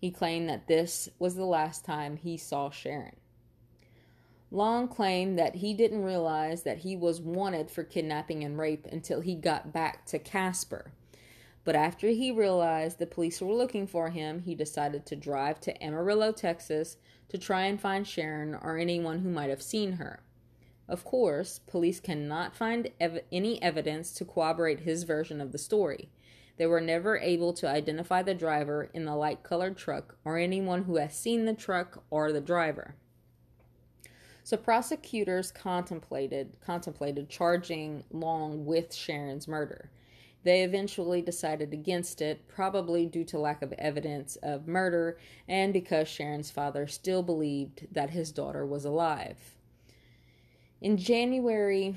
He 0.00 0.10
claimed 0.10 0.48
that 0.48 0.66
this 0.66 1.10
was 1.18 1.34
the 1.34 1.44
last 1.44 1.84
time 1.84 2.16
he 2.16 2.38
saw 2.38 2.70
Sharon. 2.70 3.16
Long 4.50 4.88
claimed 4.88 5.38
that 5.38 5.56
he 5.56 5.74
didn't 5.74 6.04
realize 6.04 6.62
that 6.62 6.78
he 6.78 6.96
was 6.96 7.20
wanted 7.20 7.70
for 7.70 7.84
kidnapping 7.84 8.42
and 8.42 8.58
rape 8.58 8.86
until 8.90 9.20
he 9.20 9.34
got 9.34 9.74
back 9.74 10.06
to 10.06 10.18
Casper. 10.18 10.92
But 11.64 11.76
after 11.76 12.08
he 12.08 12.32
realized 12.32 12.98
the 12.98 13.06
police 13.06 13.42
were 13.42 13.52
looking 13.52 13.86
for 13.86 14.08
him, 14.08 14.40
he 14.40 14.54
decided 14.54 15.04
to 15.06 15.16
drive 15.16 15.60
to 15.60 15.84
Amarillo, 15.84 16.32
Texas 16.32 16.96
to 17.28 17.36
try 17.36 17.66
and 17.66 17.78
find 17.78 18.08
Sharon 18.08 18.54
or 18.54 18.78
anyone 18.78 19.18
who 19.20 19.28
might 19.28 19.50
have 19.50 19.62
seen 19.62 19.92
her. 19.92 20.20
Of 20.88 21.04
course, 21.04 21.60
police 21.60 22.00
cannot 22.00 22.56
find 22.56 22.90
ev- 22.98 23.22
any 23.30 23.62
evidence 23.62 24.12
to 24.14 24.24
corroborate 24.24 24.80
his 24.80 25.04
version 25.04 25.40
of 25.40 25.52
the 25.52 25.58
story. 25.58 26.08
They 26.60 26.66
were 26.66 26.82
never 26.82 27.16
able 27.16 27.54
to 27.54 27.66
identify 27.66 28.22
the 28.22 28.34
driver 28.34 28.90
in 28.92 29.06
the 29.06 29.16
light 29.16 29.42
colored 29.42 29.78
truck 29.78 30.18
or 30.26 30.36
anyone 30.36 30.82
who 30.82 30.96
has 30.96 31.16
seen 31.16 31.46
the 31.46 31.54
truck 31.54 32.04
or 32.10 32.32
the 32.32 32.40
driver. 32.42 32.96
So 34.44 34.58
prosecutors 34.58 35.50
contemplated 35.52 36.60
contemplated 36.60 37.30
charging 37.30 38.04
Long 38.10 38.66
with 38.66 38.94
Sharon's 38.94 39.48
murder. 39.48 39.90
They 40.44 40.62
eventually 40.62 41.22
decided 41.22 41.72
against 41.72 42.20
it, 42.20 42.46
probably 42.46 43.06
due 43.06 43.24
to 43.24 43.38
lack 43.38 43.62
of 43.62 43.72
evidence 43.78 44.36
of 44.42 44.68
murder 44.68 45.16
and 45.48 45.72
because 45.72 46.08
Sharon's 46.08 46.50
father 46.50 46.86
still 46.86 47.22
believed 47.22 47.86
that 47.90 48.10
his 48.10 48.32
daughter 48.32 48.66
was 48.66 48.84
alive. 48.84 49.56
In 50.82 50.98
January 50.98 51.96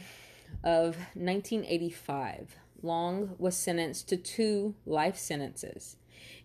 of 0.64 0.96
1985, 1.16 2.60
Long 2.84 3.36
was 3.40 3.56
sentenced 3.56 4.10
to 4.10 4.18
two 4.18 4.76
life 4.86 5.18
sentences. 5.18 5.96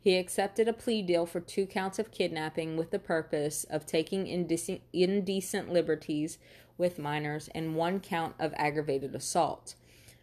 He 0.00 0.16
accepted 0.16 0.68
a 0.68 0.72
plea 0.72 1.02
deal 1.02 1.26
for 1.26 1.40
two 1.40 1.66
counts 1.66 1.98
of 1.98 2.12
kidnapping 2.12 2.76
with 2.76 2.90
the 2.90 2.98
purpose 2.98 3.64
of 3.64 3.84
taking 3.84 4.28
indecent, 4.28 4.80
indecent 4.92 5.72
liberties 5.72 6.38
with 6.78 6.98
minors 6.98 7.48
and 7.54 7.74
one 7.74 7.98
count 7.98 8.36
of 8.38 8.54
aggravated 8.56 9.14
assault. 9.14 9.74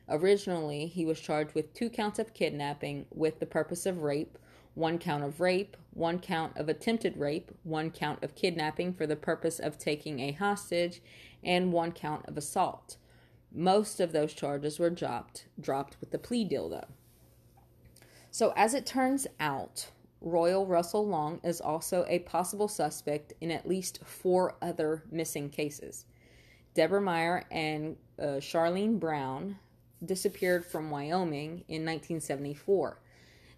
Originally, 0.07 0.87
he 0.87 1.05
was 1.05 1.19
charged 1.19 1.53
with 1.53 1.73
two 1.73 1.89
counts 1.89 2.17
of 2.17 2.33
kidnapping 2.33 3.05
with 3.13 3.39
the 3.39 3.45
purpose 3.45 3.85
of 3.85 4.01
rape, 4.01 4.37
one 4.73 4.97
count 4.97 5.23
of 5.23 5.39
rape, 5.41 5.75
one 5.93 6.19
count 6.19 6.55
of 6.57 6.69
attempted 6.69 7.17
rape, 7.17 7.51
one 7.63 7.91
count 7.91 8.23
of 8.23 8.35
kidnapping 8.35 8.93
for 8.93 9.05
the 9.05 9.15
purpose 9.15 9.59
of 9.59 9.77
taking 9.77 10.19
a 10.19 10.31
hostage, 10.31 11.01
and 11.43 11.73
one 11.73 11.91
count 11.91 12.25
of 12.27 12.37
assault. 12.37 12.97
Most 13.55 14.01
of 14.01 14.11
those 14.11 14.33
charges 14.33 14.79
were 14.79 14.89
dropped 14.89 15.45
dropped 15.59 15.95
with 16.01 16.11
the 16.11 16.19
plea 16.19 16.43
deal 16.43 16.67
though. 16.67 16.87
So 18.29 18.53
as 18.57 18.73
it 18.73 18.85
turns 18.85 19.27
out, 19.39 19.87
Royal 20.19 20.65
Russell 20.65 21.07
Long 21.07 21.39
is 21.41 21.61
also 21.61 22.03
a 22.09 22.19
possible 22.19 22.67
suspect 22.67 23.31
in 23.39 23.51
at 23.51 23.67
least 23.67 24.03
four 24.03 24.55
other 24.61 25.03
missing 25.09 25.49
cases. 25.49 26.05
Deborah 26.73 27.01
Meyer 27.01 27.45
and 27.49 27.95
uh, 28.19 28.41
Charlene 28.41 28.99
Brown 28.99 29.57
disappeared 30.03 30.65
from 30.65 30.91
Wyoming 30.91 31.63
in 31.69 31.85
1974. 31.85 32.99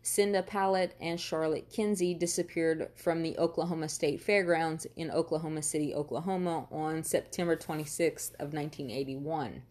Cinda 0.07 0.41
Pallett 0.41 0.95
and 1.01 1.19
Charlotte 1.19 1.69
Kinsey 1.69 2.13
disappeared 2.13 2.89
from 2.95 3.21
the 3.21 3.37
Oklahoma 3.37 3.89
State 3.89 4.21
Fairgrounds 4.21 4.87
in 4.95 5.11
Oklahoma 5.11 5.61
City, 5.61 5.93
Oklahoma 5.93 6.65
on 6.71 7.03
September 7.03 7.57
26th 7.57 8.31
of 8.39 8.53
1981. 8.53 9.63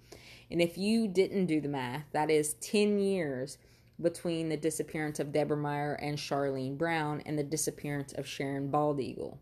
And 0.50 0.60
if 0.60 0.76
you 0.76 1.08
didn't 1.08 1.46
do 1.46 1.62
the 1.62 1.70
math, 1.70 2.04
that 2.12 2.30
is 2.30 2.52
10 2.60 2.98
years 2.98 3.56
between 4.00 4.50
the 4.50 4.58
disappearance 4.58 5.18
of 5.18 5.32
Deborah 5.32 5.56
Meyer 5.56 5.94
and 5.94 6.18
Charlene 6.18 6.76
Brown 6.76 7.22
and 7.24 7.38
the 7.38 7.42
disappearance 7.42 8.12
of 8.12 8.26
Sharon 8.26 8.70
Bald 8.70 9.00
Eagle. 9.00 9.40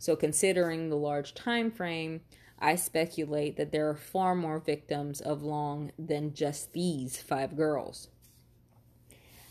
So 0.00 0.16
considering 0.16 0.90
the 0.90 0.96
large 0.96 1.34
time 1.34 1.70
frame, 1.70 2.20
I 2.58 2.74
speculate 2.74 3.56
that 3.58 3.70
there 3.70 3.88
are 3.88 3.94
far 3.94 4.34
more 4.34 4.58
victims 4.58 5.20
of 5.20 5.44
Long 5.44 5.92
than 5.96 6.34
just 6.34 6.72
these 6.72 7.22
five 7.22 7.56
girls. 7.56 8.08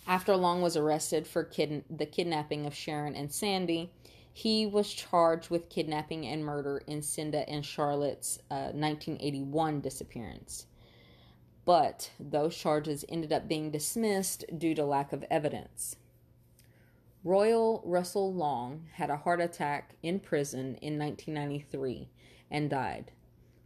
After 0.08 0.36
Long 0.36 0.62
was 0.62 0.76
arrested 0.76 1.28
for 1.28 1.50
the 1.56 2.06
kidnapping 2.06 2.66
of 2.66 2.74
Sharon 2.74 3.16
and 3.16 3.32
Sandy, 3.32 3.92
he 4.34 4.66
was 4.66 4.94
charged 4.94 5.50
with 5.50 5.70
kidnapping 5.70 6.26
and 6.26 6.44
murder 6.44 6.82
in 6.88 7.02
Cinda 7.02 7.48
and 7.50 7.66
Charlotte's 7.66 8.40
uh, 8.50 8.72
1981 8.74 9.82
disappearance. 9.82 10.66
But 11.66 12.12
those 12.20 12.56
charges 12.56 13.06
ended 13.08 13.32
up 13.32 13.48
being 13.48 13.72
dismissed 13.72 14.46
due 14.58 14.74
to 14.76 14.86
lack 14.86 15.14
of 15.14 15.26
evidence. 15.30 15.98
Royal 17.24 17.84
Russell 17.86 18.34
Long 18.34 18.88
had 18.94 19.12
a 19.12 19.18
heart 19.18 19.42
attack 19.42 19.94
in 20.02 20.20
prison 20.20 20.76
in 20.82 20.98
1993 20.98 22.10
and 22.50 22.70
died. 22.70 23.12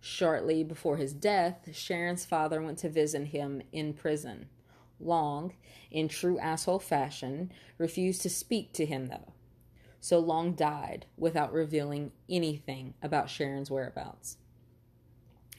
Shortly 0.01 0.63
before 0.63 0.97
his 0.97 1.13
death, 1.13 1.69
Sharon's 1.73 2.25
father 2.25 2.61
went 2.61 2.79
to 2.79 2.89
visit 2.89 3.27
him 3.27 3.61
in 3.71 3.93
prison. 3.93 4.49
Long, 4.99 5.53
in 5.91 6.07
true 6.07 6.39
asshole 6.39 6.79
fashion, 6.79 7.51
refused 7.77 8.21
to 8.21 8.29
speak 8.29 8.73
to 8.73 8.85
him, 8.85 9.07
though. 9.07 9.33
So 9.99 10.19
Long 10.19 10.53
died 10.53 11.07
without 11.17 11.51
revealing 11.51 12.11
anything 12.29 12.93
about 13.01 13.29
Sharon's 13.29 13.71
whereabouts. 13.71 14.37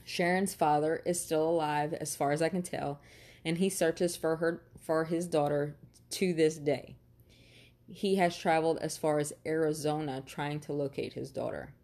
Sharon's 0.05 0.55
father 0.55 1.03
is 1.05 1.21
still 1.21 1.49
alive, 1.49 1.93
as 1.93 2.15
far 2.15 2.31
as 2.31 2.41
I 2.41 2.49
can 2.49 2.63
tell, 2.63 3.01
and 3.45 3.59
he 3.59 3.69
searches 3.69 4.17
for 4.17 4.37
her 4.37 4.63
for 4.81 5.07
his 5.07 5.27
daughter 5.27 5.75
to 6.11 6.33
this 6.33 6.57
day. 6.59 6.95
He 7.89 8.17
has 8.17 8.37
traveled 8.37 8.79
as 8.79 8.97
far 8.97 9.19
as 9.19 9.33
Arizona 9.45 10.23
trying 10.25 10.61
to 10.61 10.73
locate 10.73 11.15
his 11.15 11.31
daughter. 11.31 11.75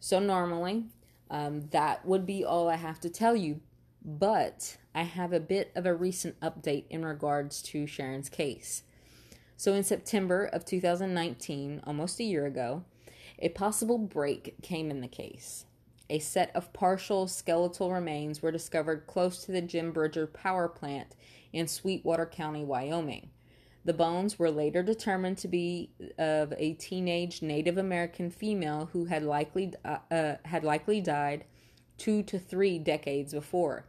So, 0.00 0.18
normally, 0.18 0.86
um, 1.30 1.68
that 1.70 2.04
would 2.04 2.26
be 2.26 2.44
all 2.44 2.68
I 2.68 2.76
have 2.76 2.98
to 3.00 3.08
tell 3.08 3.36
you. 3.36 3.60
But 4.04 4.76
I 4.94 5.02
have 5.02 5.32
a 5.32 5.40
bit 5.40 5.72
of 5.74 5.86
a 5.86 5.94
recent 5.94 6.38
update 6.40 6.84
in 6.90 7.04
regards 7.06 7.62
to 7.62 7.86
Sharon's 7.86 8.28
case. 8.28 8.82
So, 9.56 9.72
in 9.72 9.82
September 9.82 10.44
of 10.44 10.66
2019, 10.66 11.80
almost 11.86 12.20
a 12.20 12.24
year 12.24 12.44
ago, 12.44 12.84
a 13.38 13.48
possible 13.48 13.98
break 13.98 14.56
came 14.62 14.90
in 14.90 15.00
the 15.00 15.08
case. 15.08 15.64
A 16.10 16.18
set 16.18 16.54
of 16.54 16.72
partial 16.74 17.26
skeletal 17.28 17.92
remains 17.92 18.42
were 18.42 18.52
discovered 18.52 19.06
close 19.06 19.42
to 19.44 19.52
the 19.52 19.62
Jim 19.62 19.90
Bridger 19.90 20.26
power 20.26 20.68
plant 20.68 21.16
in 21.52 21.66
Sweetwater 21.66 22.26
County, 22.26 22.62
Wyoming. 22.62 23.30
The 23.86 23.94
bones 23.94 24.38
were 24.38 24.50
later 24.50 24.82
determined 24.82 25.38
to 25.38 25.48
be 25.48 25.90
of 26.18 26.52
a 26.58 26.74
teenage 26.74 27.42
Native 27.42 27.78
American 27.78 28.30
female 28.30 28.90
who 28.92 29.06
had 29.06 29.22
likely 29.22 29.72
uh, 29.84 30.36
had 30.44 30.64
likely 30.64 31.00
died 31.00 31.44
two 31.96 32.22
to 32.24 32.38
three 32.38 32.78
decades 32.78 33.32
before. 33.32 33.86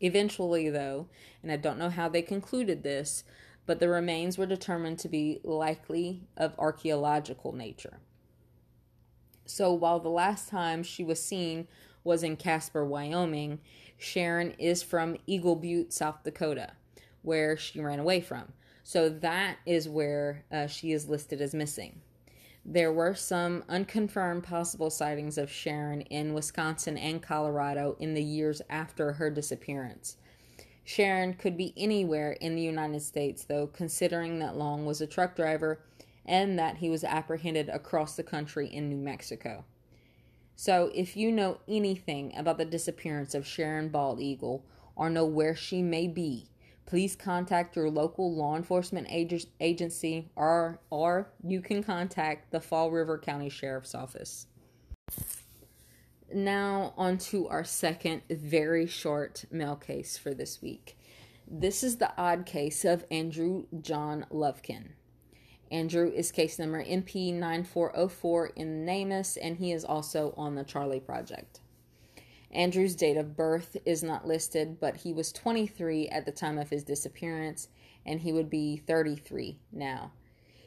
Eventually, 0.00 0.68
though, 0.68 1.08
and 1.42 1.50
I 1.50 1.56
don't 1.56 1.78
know 1.78 1.90
how 1.90 2.08
they 2.08 2.22
concluded 2.22 2.82
this, 2.82 3.24
but 3.64 3.80
the 3.80 3.88
remains 3.88 4.38
were 4.38 4.46
determined 4.46 4.98
to 5.00 5.08
be 5.08 5.40
likely 5.42 6.22
of 6.36 6.54
archaeological 6.58 7.52
nature. 7.52 7.98
So 9.46 9.72
while 9.72 10.00
the 10.00 10.08
last 10.08 10.48
time 10.48 10.82
she 10.82 11.04
was 11.04 11.22
seen 11.22 11.68
was 12.04 12.22
in 12.22 12.36
Casper, 12.36 12.84
Wyoming, 12.84 13.60
Sharon 13.98 14.52
is 14.58 14.82
from 14.82 15.16
Eagle 15.26 15.56
Butte, 15.56 15.92
South 15.92 16.22
Dakota, 16.24 16.72
where 17.22 17.56
she 17.56 17.80
ran 17.80 17.98
away 17.98 18.20
from. 18.20 18.52
So 18.82 19.08
that 19.08 19.56
is 19.66 19.88
where 19.88 20.44
uh, 20.52 20.66
she 20.68 20.92
is 20.92 21.08
listed 21.08 21.40
as 21.40 21.54
missing. 21.54 22.02
There 22.68 22.92
were 22.92 23.14
some 23.14 23.62
unconfirmed 23.68 24.42
possible 24.42 24.90
sightings 24.90 25.38
of 25.38 25.48
Sharon 25.48 26.00
in 26.00 26.34
Wisconsin 26.34 26.98
and 26.98 27.22
Colorado 27.22 27.96
in 28.00 28.14
the 28.14 28.24
years 28.24 28.60
after 28.68 29.12
her 29.12 29.30
disappearance. 29.30 30.16
Sharon 30.82 31.34
could 31.34 31.56
be 31.56 31.72
anywhere 31.76 32.32
in 32.32 32.56
the 32.56 32.62
United 32.62 33.02
States, 33.02 33.44
though, 33.44 33.68
considering 33.68 34.40
that 34.40 34.56
Long 34.56 34.84
was 34.84 35.00
a 35.00 35.06
truck 35.06 35.36
driver 35.36 35.78
and 36.24 36.58
that 36.58 36.78
he 36.78 36.90
was 36.90 37.04
apprehended 37.04 37.68
across 37.68 38.16
the 38.16 38.24
country 38.24 38.66
in 38.66 38.88
New 38.88 38.96
Mexico. 38.96 39.64
So, 40.56 40.90
if 40.92 41.16
you 41.16 41.30
know 41.30 41.58
anything 41.68 42.36
about 42.36 42.58
the 42.58 42.64
disappearance 42.64 43.32
of 43.32 43.46
Sharon 43.46 43.90
Bald 43.90 44.20
Eagle 44.20 44.64
or 44.96 45.08
know 45.08 45.24
where 45.24 45.54
she 45.54 45.82
may 45.82 46.08
be, 46.08 46.48
please 46.86 47.16
contact 47.16 47.76
your 47.76 47.90
local 47.90 48.34
law 48.34 48.56
enforcement 48.56 49.08
agency 49.60 50.30
or, 50.36 50.80
or 50.90 51.32
you 51.42 51.60
can 51.60 51.82
contact 51.82 52.52
the 52.52 52.60
Fall 52.60 52.90
River 52.90 53.18
County 53.18 53.50
Sheriff's 53.50 53.94
Office. 53.94 54.46
Now, 56.32 56.94
on 56.96 57.18
to 57.18 57.48
our 57.48 57.64
second 57.64 58.22
very 58.30 58.86
short 58.86 59.44
male 59.50 59.76
case 59.76 60.16
for 60.16 60.32
this 60.32 60.62
week. 60.62 60.98
This 61.48 61.84
is 61.84 61.98
the 61.98 62.12
odd 62.18 62.46
case 62.46 62.84
of 62.84 63.04
Andrew 63.10 63.66
John 63.80 64.26
Lovekin. 64.32 64.90
Andrew 65.70 66.10
is 66.10 66.32
case 66.32 66.58
number 66.58 66.84
MP9404 66.84 68.50
in 68.56 68.84
NamUs, 68.84 69.36
and 69.40 69.56
he 69.56 69.72
is 69.72 69.84
also 69.84 70.34
on 70.36 70.54
the 70.54 70.64
Charlie 70.64 71.00
Project. 71.00 71.60
Andrew's 72.56 72.96
date 72.96 73.18
of 73.18 73.36
birth 73.36 73.76
is 73.84 74.02
not 74.02 74.26
listed, 74.26 74.80
but 74.80 74.96
he 74.96 75.12
was 75.12 75.30
23 75.30 76.08
at 76.08 76.24
the 76.24 76.32
time 76.32 76.56
of 76.56 76.70
his 76.70 76.82
disappearance, 76.82 77.68
and 78.06 78.20
he 78.20 78.32
would 78.32 78.48
be 78.48 78.78
33 78.78 79.58
now. 79.70 80.12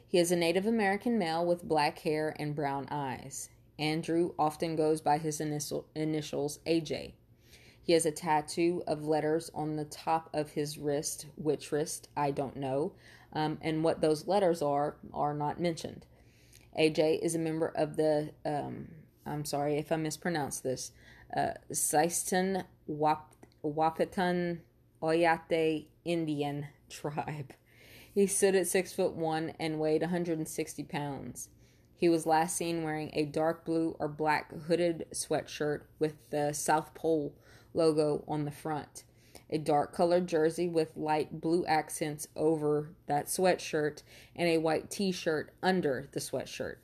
He 0.06 0.18
is 0.18 0.30
a 0.30 0.36
Native 0.36 0.66
American 0.66 1.18
male 1.18 1.44
with 1.44 1.64
black 1.64 1.98
hair 1.98 2.32
and 2.38 2.54
brown 2.54 2.86
eyes. 2.92 3.50
Andrew 3.76 4.34
often 4.38 4.76
goes 4.76 5.00
by 5.00 5.18
his 5.18 5.40
initial, 5.40 5.84
initials 5.96 6.60
AJ. 6.64 7.14
He 7.82 7.92
has 7.94 8.06
a 8.06 8.12
tattoo 8.12 8.84
of 8.86 9.08
letters 9.08 9.50
on 9.52 9.74
the 9.74 9.84
top 9.84 10.30
of 10.32 10.50
his 10.50 10.78
wrist. 10.78 11.26
Which 11.34 11.72
wrist? 11.72 12.08
I 12.16 12.30
don't 12.30 12.56
know. 12.56 12.92
Um, 13.32 13.58
and 13.62 13.82
what 13.82 14.00
those 14.00 14.28
letters 14.28 14.62
are 14.62 14.94
are 15.12 15.34
not 15.34 15.60
mentioned. 15.60 16.06
AJ 16.78 17.18
is 17.20 17.34
a 17.34 17.38
member 17.40 17.72
of 17.74 17.96
the, 17.96 18.30
um, 18.44 18.88
I'm 19.26 19.44
sorry 19.44 19.76
if 19.76 19.90
I 19.90 19.96
mispronounce 19.96 20.60
this, 20.60 20.92
uh, 21.36 21.54
Sisseton 21.72 22.64
Wap- 22.86 23.34
Wahpeton 23.64 24.60
Oyate 25.02 25.86
Indian 26.04 26.68
tribe. 26.90 27.52
He 28.12 28.26
stood 28.26 28.54
at 28.56 28.66
six 28.66 28.92
foot 28.92 29.12
one 29.12 29.52
and 29.60 29.78
weighed 29.78 30.02
160 30.02 30.82
pounds. 30.84 31.48
He 31.94 32.08
was 32.08 32.26
last 32.26 32.56
seen 32.56 32.82
wearing 32.82 33.10
a 33.12 33.24
dark 33.24 33.64
blue 33.64 33.94
or 33.98 34.08
black 34.08 34.52
hooded 34.62 35.06
sweatshirt 35.12 35.82
with 35.98 36.14
the 36.30 36.52
South 36.52 36.94
Pole 36.94 37.34
logo 37.74 38.24
on 38.26 38.46
the 38.46 38.50
front, 38.50 39.04
a 39.50 39.58
dark 39.58 39.92
colored 39.92 40.26
jersey 40.26 40.66
with 40.66 40.96
light 40.96 41.40
blue 41.40 41.64
accents 41.66 42.26
over 42.34 42.88
that 43.06 43.26
sweatshirt, 43.26 44.02
and 44.34 44.48
a 44.48 44.58
white 44.58 44.90
t 44.90 45.12
shirt 45.12 45.52
under 45.62 46.08
the 46.12 46.20
sweatshirt, 46.20 46.76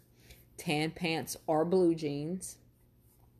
tan 0.58 0.90
pants 0.90 1.36
or 1.46 1.64
blue 1.64 1.94
jeans, 1.94 2.58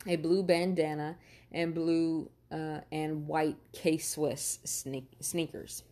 a 0.07 0.15
blue 0.15 0.43
bandana, 0.43 1.17
and 1.51 1.73
blue 1.73 2.29
uh, 2.51 2.79
and 2.91 3.27
white 3.27 3.57
K 3.73 3.97
Swiss 3.97 4.59
sneak- 4.63 5.17
sneakers. 5.19 5.83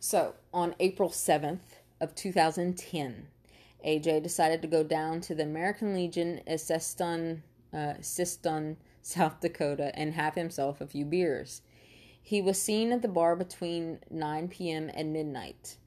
So, 0.00 0.34
on 0.54 0.76
April 0.78 1.10
7th 1.10 1.80
of 2.00 2.14
2010, 2.14 3.26
AJ 3.84 4.22
decided 4.22 4.62
to 4.62 4.68
go 4.68 4.84
down 4.84 5.20
to 5.22 5.34
the 5.34 5.42
American 5.42 5.94
Legion 5.94 6.40
at 6.46 6.60
Sisseton, 6.60 7.42
uh, 7.72 7.94
Sisseton, 8.00 8.76
South 9.02 9.40
Dakota, 9.40 9.90
and 9.94 10.14
have 10.14 10.34
himself 10.34 10.80
a 10.80 10.86
few 10.86 11.04
beers. 11.04 11.62
He 12.22 12.42
was 12.42 12.60
seen 12.60 12.92
at 12.92 13.02
the 13.02 13.08
bar 13.08 13.34
between 13.34 14.00
9 14.10 14.48
p.m. 14.48 14.90
and 14.92 15.12
midnight. 15.12 15.78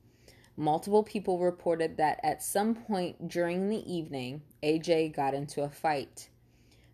Multiple 0.58 1.04
people 1.04 1.40
reported 1.40 1.98
that 1.98 2.20
at 2.24 2.44
some 2.44 2.76
point 2.76 3.30
during 3.30 3.70
the 3.70 3.92
evening, 3.92 4.42
AJ 4.64 5.16
got 5.16 5.34
into 5.34 5.62
a 5.62 5.70
fight. 5.70 6.30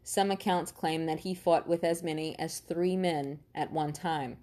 Some 0.10 0.32
accounts 0.32 0.72
claim 0.72 1.06
that 1.08 1.20
he 1.20 1.34
fought 1.34 1.68
with 1.68 1.84
as 1.84 2.02
many 2.02 2.40
as 2.40 2.60
three 2.60 2.96
men 2.96 3.42
at 3.54 3.74
one 3.74 3.92
time. 3.92 4.38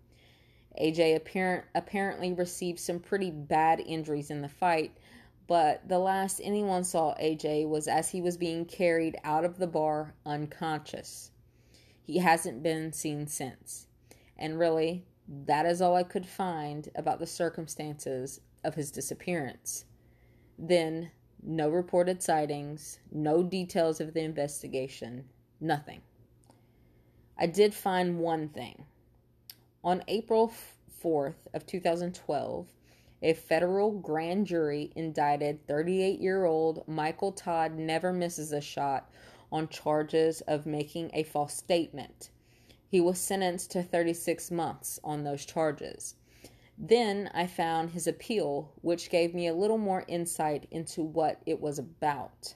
AJ 0.78 1.16
apparent, 1.16 1.64
apparently 1.74 2.34
received 2.34 2.78
some 2.78 3.00
pretty 3.00 3.30
bad 3.30 3.80
injuries 3.80 4.30
in 4.30 4.42
the 4.42 4.48
fight, 4.50 4.94
but 5.46 5.88
the 5.88 5.98
last 5.98 6.42
anyone 6.44 6.84
saw 6.84 7.14
AJ 7.14 7.66
was 7.66 7.88
as 7.88 8.10
he 8.10 8.20
was 8.20 8.36
being 8.36 8.66
carried 8.66 9.16
out 9.24 9.42
of 9.42 9.56
the 9.56 9.66
bar 9.66 10.12
unconscious. 10.26 11.30
He 12.02 12.18
hasn't 12.18 12.62
been 12.62 12.92
seen 12.92 13.26
since. 13.26 13.86
And 14.36 14.58
really, 14.58 15.06
that 15.26 15.64
is 15.64 15.80
all 15.80 15.96
I 15.96 16.02
could 16.02 16.26
find 16.26 16.90
about 16.94 17.20
the 17.20 17.26
circumstances 17.26 18.38
of 18.64 18.74
his 18.74 18.90
disappearance. 18.90 19.86
Then, 20.58 21.10
no 21.42 21.70
reported 21.70 22.22
sightings, 22.22 22.98
no 23.10 23.42
details 23.42 23.98
of 23.98 24.12
the 24.12 24.20
investigation, 24.20 25.24
nothing. 25.60 26.02
I 27.36 27.46
did 27.46 27.74
find 27.74 28.18
one 28.18 28.48
thing. 28.48 28.86
On 29.82 30.02
April 30.08 30.52
4th 31.02 31.48
of 31.52 31.66
2012, 31.66 32.68
a 33.22 33.32
federal 33.32 33.90
grand 33.90 34.46
jury 34.46 34.92
indicted 34.94 35.66
38 35.66 36.20
year 36.20 36.44
old 36.44 36.86
Michael 36.86 37.32
Todd 37.32 37.76
never 37.76 38.12
misses 38.12 38.52
a 38.52 38.60
shot 38.60 39.10
on 39.50 39.68
charges 39.68 40.40
of 40.42 40.66
making 40.66 41.10
a 41.14 41.22
false 41.22 41.54
statement. 41.54 42.30
He 42.88 43.00
was 43.00 43.18
sentenced 43.18 43.70
to 43.72 43.82
36 43.82 44.50
months 44.50 45.00
on 45.02 45.24
those 45.24 45.44
charges. 45.44 46.14
Then 46.76 47.30
I 47.32 47.46
found 47.46 47.90
his 47.90 48.06
appeal, 48.06 48.72
which 48.82 49.10
gave 49.10 49.34
me 49.34 49.46
a 49.46 49.54
little 49.54 49.78
more 49.78 50.04
insight 50.08 50.66
into 50.70 51.02
what 51.02 51.40
it 51.46 51.60
was 51.60 51.78
about. 51.78 52.54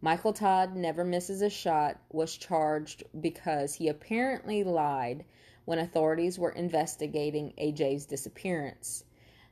Michael 0.00 0.32
Todd 0.32 0.76
never 0.76 1.04
misses 1.04 1.42
a 1.42 1.50
shot 1.50 2.00
was 2.12 2.36
charged 2.36 3.02
because 3.20 3.74
he 3.74 3.88
apparently 3.88 4.62
lied 4.62 5.24
when 5.64 5.80
authorities 5.80 6.38
were 6.38 6.52
investigating 6.52 7.52
AJ's 7.58 8.06
disappearance. 8.06 9.04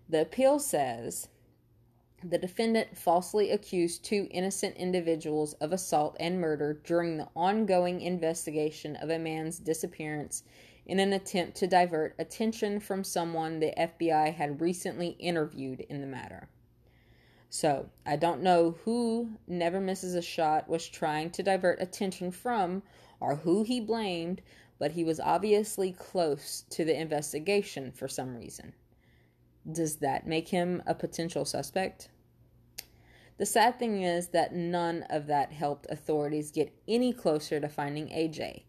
The 0.09 0.21
appeal 0.21 0.61
says 0.61 1.29
the 2.23 2.39
defendant 2.39 2.97
falsely 2.97 3.51
accused 3.51 4.05
two 4.05 4.29
innocent 4.31 4.77
individuals 4.77 5.55
of 5.55 5.73
assault 5.73 6.17
and 6.21 6.41
murder 6.41 6.81
during 6.85 7.17
the 7.17 7.29
ongoing 7.35 8.01
investigation 8.01 8.97
of 8.97 9.11
a 9.11 9.19
man's 9.19 9.59
disappearance 9.59 10.45
in 10.87 11.01
an 11.01 11.13
attempt 11.13 11.57
to 11.57 11.67
divert 11.67 12.15
attention 12.19 12.79
from 12.79 13.03
someone 13.03 13.59
the 13.59 13.75
FBI 13.77 14.33
had 14.33 14.61
recently 14.61 15.09
interviewed 15.19 15.81
in 15.81 16.01
the 16.01 16.07
matter. 16.07 16.49
So, 17.59 17.89
I 18.05 18.17
don't 18.17 18.43
know 18.43 18.77
who 18.85 19.31
Never 19.47 19.81
Misses 19.81 20.15
a 20.15 20.21
Shot 20.21 20.69
was 20.69 20.87
trying 20.87 21.31
to 21.31 21.43
divert 21.43 21.81
attention 21.81 22.31
from 22.31 22.83
or 23.19 23.37
who 23.37 23.63
he 23.63 23.81
blamed, 23.81 24.43
but 24.79 24.91
he 24.91 25.05
was 25.05 25.19
obviously 25.19 25.91
close 25.91 26.67
to 26.69 26.85
the 26.85 27.01
investigation 27.01 27.93
for 27.93 28.09
some 28.09 28.37
reason. 28.37 28.75
Does 29.73 29.97
that 30.01 30.27
make 30.27 30.49
him 30.49 30.83
a 30.87 30.95
potential 30.95 31.47
suspect? 31.47 32.11
The 33.39 33.47
sad 33.47 33.79
thing 33.79 34.03
is 34.03 34.29
that 34.29 34.55
none 34.55 35.05
of 35.09 35.27
that 35.29 35.51
helped 35.51 35.87
authorities 35.89 36.51
get 36.51 36.79
any 36.87 37.15
closer 37.15 37.59
to 37.59 37.71
finding 37.71 38.09
AJ. 38.09 38.65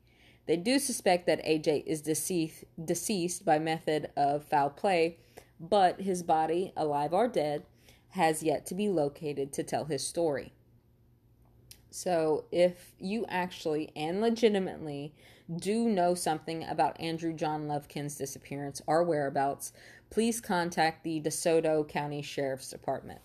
They 0.45 0.55
do 0.55 0.79
suspect 0.79 1.27
that 1.27 1.43
AJ 1.43 1.83
is 1.85 2.01
deceased, 2.01 2.63
deceased 2.81 3.43
by 3.43 3.59
method 3.59 4.11
of 4.15 4.45
foul 4.45 4.69
play, 4.69 5.17
but 5.59 5.99
his 5.99 6.23
body, 6.23 6.71
alive 6.77 7.13
or 7.13 7.27
dead, 7.27 7.65
has 8.09 8.43
yet 8.43 8.65
to 8.67 8.75
be 8.75 8.89
located 8.89 9.53
to 9.53 9.63
tell 9.63 9.85
his 9.85 10.05
story. 10.05 10.53
So, 11.89 12.45
if 12.51 12.91
you 12.99 13.25
actually 13.27 13.91
and 13.95 14.21
legitimately 14.21 15.13
do 15.55 15.87
know 15.87 16.13
something 16.13 16.63
about 16.63 16.99
Andrew 16.99 17.33
John 17.33 17.67
Lovekin's 17.67 18.17
disappearance 18.17 18.81
or 18.85 19.03
whereabouts, 19.03 19.71
please 20.09 20.41
contact 20.41 21.03
the 21.03 21.21
DeSoto 21.21 21.87
County 21.87 22.21
Sheriff's 22.21 22.69
Department. 22.69 23.21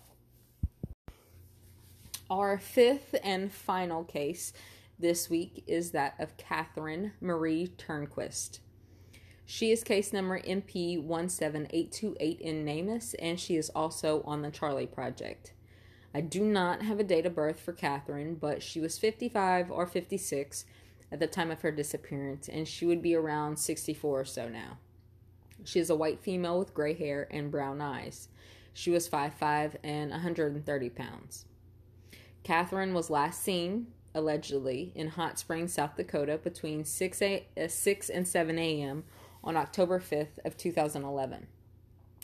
Our 2.29 2.57
fifth 2.57 3.15
and 3.23 3.51
final 3.51 4.03
case 4.03 4.53
this 4.97 5.29
week 5.29 5.63
is 5.67 5.91
that 5.91 6.15
of 6.17 6.37
Catherine 6.37 7.11
Marie 7.19 7.67
Turnquist. 7.77 8.59
She 9.53 9.71
is 9.71 9.83
case 9.83 10.11
number 10.11 10.39
MP17828 10.39 12.39
in 12.39 12.65
NamUs, 12.65 13.13
and 13.19 13.39
she 13.39 13.55
is 13.55 13.69
also 13.75 14.23
on 14.25 14.41
the 14.41 14.49
Charlie 14.49 14.87
Project. 14.87 15.53
I 16.11 16.21
do 16.21 16.43
not 16.43 16.81
have 16.81 16.99
a 16.99 17.03
date 17.03 17.27
of 17.27 17.35
birth 17.35 17.59
for 17.59 17.71
Catherine, 17.71 18.33
but 18.33 18.63
she 18.63 18.79
was 18.79 18.97
55 18.97 19.69
or 19.69 19.85
56 19.85 20.65
at 21.11 21.19
the 21.19 21.27
time 21.27 21.51
of 21.51 21.61
her 21.61 21.71
disappearance, 21.71 22.49
and 22.49 22.67
she 22.67 22.87
would 22.87 23.03
be 23.03 23.13
around 23.13 23.57
64 23.57 24.21
or 24.21 24.25
so 24.25 24.49
now. 24.49 24.79
She 25.63 25.79
is 25.79 25.91
a 25.91 25.95
white 25.95 26.19
female 26.19 26.57
with 26.57 26.73
gray 26.73 26.95
hair 26.95 27.27
and 27.29 27.51
brown 27.51 27.79
eyes. 27.79 28.29
She 28.73 28.89
was 28.89 29.07
5'5 29.07 29.75
and 29.83 30.09
130 30.09 30.89
pounds. 30.89 31.45
Catherine 32.41 32.95
was 32.95 33.11
last 33.11 33.43
seen, 33.43 33.93
allegedly, 34.15 34.93
in 34.95 35.09
Hot 35.09 35.37
Springs, 35.37 35.73
South 35.73 35.95
Dakota 35.95 36.39
between 36.39 36.83
6, 36.83 37.21
a, 37.21 37.45
uh, 37.55 37.67
6 37.67 38.09
and 38.09 38.27
7 38.27 38.57
a.m. 38.57 39.03
on 39.43 39.57
October 39.57 39.99
5th 39.99 40.39
of 40.45 40.57
2011. 40.57 41.47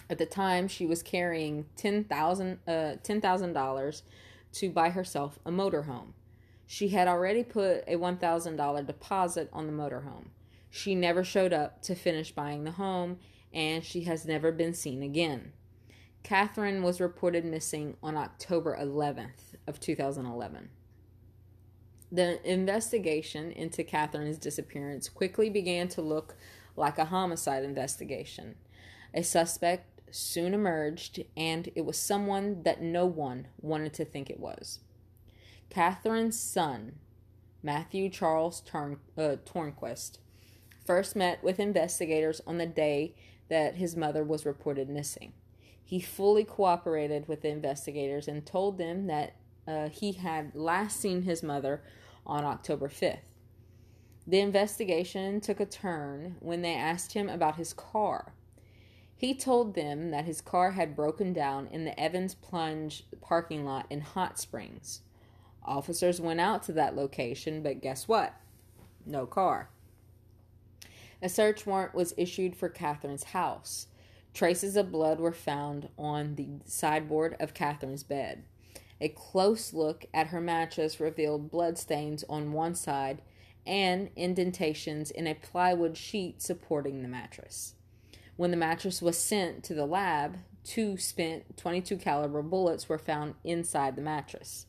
At 0.10 0.17
the 0.17 0.25
time, 0.25 0.67
she 0.67 0.86
was 0.86 1.03
carrying 1.03 1.65
10,000 1.75 2.60
uh, 2.67 2.71
$10, 3.03 4.01
to 4.51 4.69
buy 4.69 4.89
herself 4.89 5.38
a 5.45 5.51
motorhome. 5.51 6.13
She 6.65 6.89
had 6.89 7.08
already 7.08 7.43
put 7.43 7.84
a 7.88 7.95
$1,000 7.95 8.86
deposit 8.86 9.49
on 9.53 9.67
the 9.67 9.73
motorhome. 9.73 10.27
She 10.69 10.95
never 10.95 11.23
showed 11.23 11.53
up 11.53 11.82
to 11.84 11.95
finish 11.95 12.32
buying 12.32 12.63
the 12.63 12.71
home, 12.71 13.17
and 13.53 13.84
she 13.84 14.01
has 14.01 14.25
never 14.25 14.51
been 14.51 14.73
seen 14.73 15.01
again. 15.01 15.53
Catherine 16.23 16.84
was 16.84 17.01
reported 17.01 17.45
missing 17.45 17.97
on 18.03 18.17
October 18.17 18.77
11th 18.79 19.55
of 19.67 19.79
2011. 19.79 20.69
The 22.12 22.51
investigation 22.51 23.51
into 23.51 23.84
Catherine's 23.84 24.38
disappearance 24.38 25.10
quickly 25.10 25.49
began 25.49 25.88
to 25.89 26.01
look 26.01 26.36
like 26.80 26.98
a 26.98 27.06
homicide 27.06 27.63
investigation. 27.63 28.56
A 29.13 29.24
suspect 29.24 30.02
soon 30.12 30.54
emerged, 30.54 31.24
and 31.38 31.70
it 31.76 31.86
was 31.86 31.98
someone 31.98 32.63
that 32.63 32.82
no 32.82 33.06
one 33.06 33.48
wanted 33.62 33.94
to 33.94 34.06
think 34.06 34.30
it 34.30 34.39
was. 34.39 34.80
Catherine's 35.70 36.39
son, 36.39 36.96
Matthew 37.62 38.10
Charles 38.10 38.63
uh, 38.74 39.36
Tornquist, 39.46 40.18
first 40.86 41.15
met 41.15 41.44
with 41.44 41.60
investigators 41.60 42.42
on 42.48 42.58
the 42.58 42.65
day 42.65 43.13
that 43.50 43.76
his 43.76 43.96
mother 43.96 44.24
was 44.24 44.46
reported 44.46 44.89
missing. 44.89 45.34
He 45.84 46.00
fully 46.00 46.44
cooperated 46.44 47.28
with 47.28 47.42
the 47.42 47.50
investigators 47.50 48.28
and 48.28 48.46
told 48.46 48.78
them 48.78 49.08
that 49.08 49.36
uh, 49.68 49.89
he 49.89 50.13
had 50.13 50.56
last 50.56 51.00
seen 51.00 51.24
his 51.24 51.44
mother 51.44 51.84
on 52.26 52.44
October 52.44 52.88
5th. 52.88 53.29
The 54.30 54.42
investigation 54.42 55.42
took 55.42 55.60
a 55.60 55.65
turn 55.65 56.36
when 56.39 56.62
they 56.62 56.76
asked 56.76 57.13
him 57.13 57.30
about 57.30 57.56
his 57.56 57.74
car. 57.74 58.34
He 59.15 59.34
told 59.34 59.74
them 59.74 60.12
that 60.12 60.26
his 60.26 60.39
car 60.39 60.74
had 60.74 60.96
broken 60.96 61.34
down 61.34 61.65
in 61.65 61.84
the 61.84 62.00
Evans 62.00 62.36
Plunge 62.36 63.06
parking 63.22 63.65
lot 63.65 63.88
in 63.89 64.02
Hot 64.02 64.38
Springs. 64.38 65.02
Officers 65.65 66.22
went 66.22 66.39
out 66.39 66.62
to 66.63 66.74
that 66.74 66.96
location, 66.96 67.63
but 67.63 67.82
guess 67.82 68.08
what? 68.08 68.36
No 69.04 69.26
car. 69.26 69.72
A 71.24 71.28
search 71.28 71.65
warrant 71.65 71.96
was 71.96 72.13
issued 72.15 72.56
for 72.56 72.70
Catherine's 72.70 73.24
house. 73.24 73.88
Traces 74.36 74.78
of 74.78 74.92
blood 74.92 75.20
were 75.20 75.34
found 75.34 75.89
on 75.98 76.36
the 76.36 76.60
sideboard 76.65 77.36
of 77.39 77.56
Catherine's 77.56 78.04
bed. 78.04 78.44
A 79.02 79.10
close 79.10 79.74
look 79.74 80.06
at 80.13 80.28
her 80.28 80.39
mattress 80.39 81.00
revealed 81.00 81.50
bloodstains 81.50 82.24
on 82.30 82.52
one 82.52 82.76
side 82.76 83.24
and 83.69 84.10
indentations 84.15 85.12
in 85.12 85.27
a 85.27 85.36
plywood 85.36 85.95
sheet 85.95 86.41
supporting 86.41 87.03
the 87.03 87.08
mattress. 87.08 87.75
When 88.36 88.49
the 88.49 88.58
mattress 88.58 88.99
was 88.99 89.17
sent 89.17 89.63
to 89.65 89.75
the 89.75 89.86
lab, 89.86 90.38
two 90.63 90.97
spent 90.97 91.55
22 91.55 91.97
caliber 91.97 92.41
bullets 92.41 92.89
were 92.89 92.97
found 92.97 93.36
inside 93.43 93.95
the 93.95 94.01
mattress. 94.01 94.65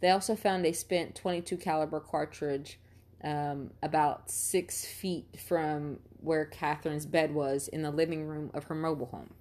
They 0.00 0.10
also 0.10 0.34
found 0.34 0.66
a 0.66 0.72
spent 0.72 1.14
22 1.14 1.56
caliber 1.56 2.00
cartridge 2.00 2.80
um, 3.22 3.70
about 3.80 4.28
six 4.28 4.84
feet 4.84 5.38
from 5.46 6.00
where 6.20 6.44
Catherine's 6.44 7.06
bed 7.06 7.32
was 7.32 7.68
in 7.68 7.82
the 7.82 7.92
living 7.92 8.26
room 8.26 8.50
of 8.54 8.64
her 8.64 8.74
mobile 8.74 9.06
home. 9.06 9.34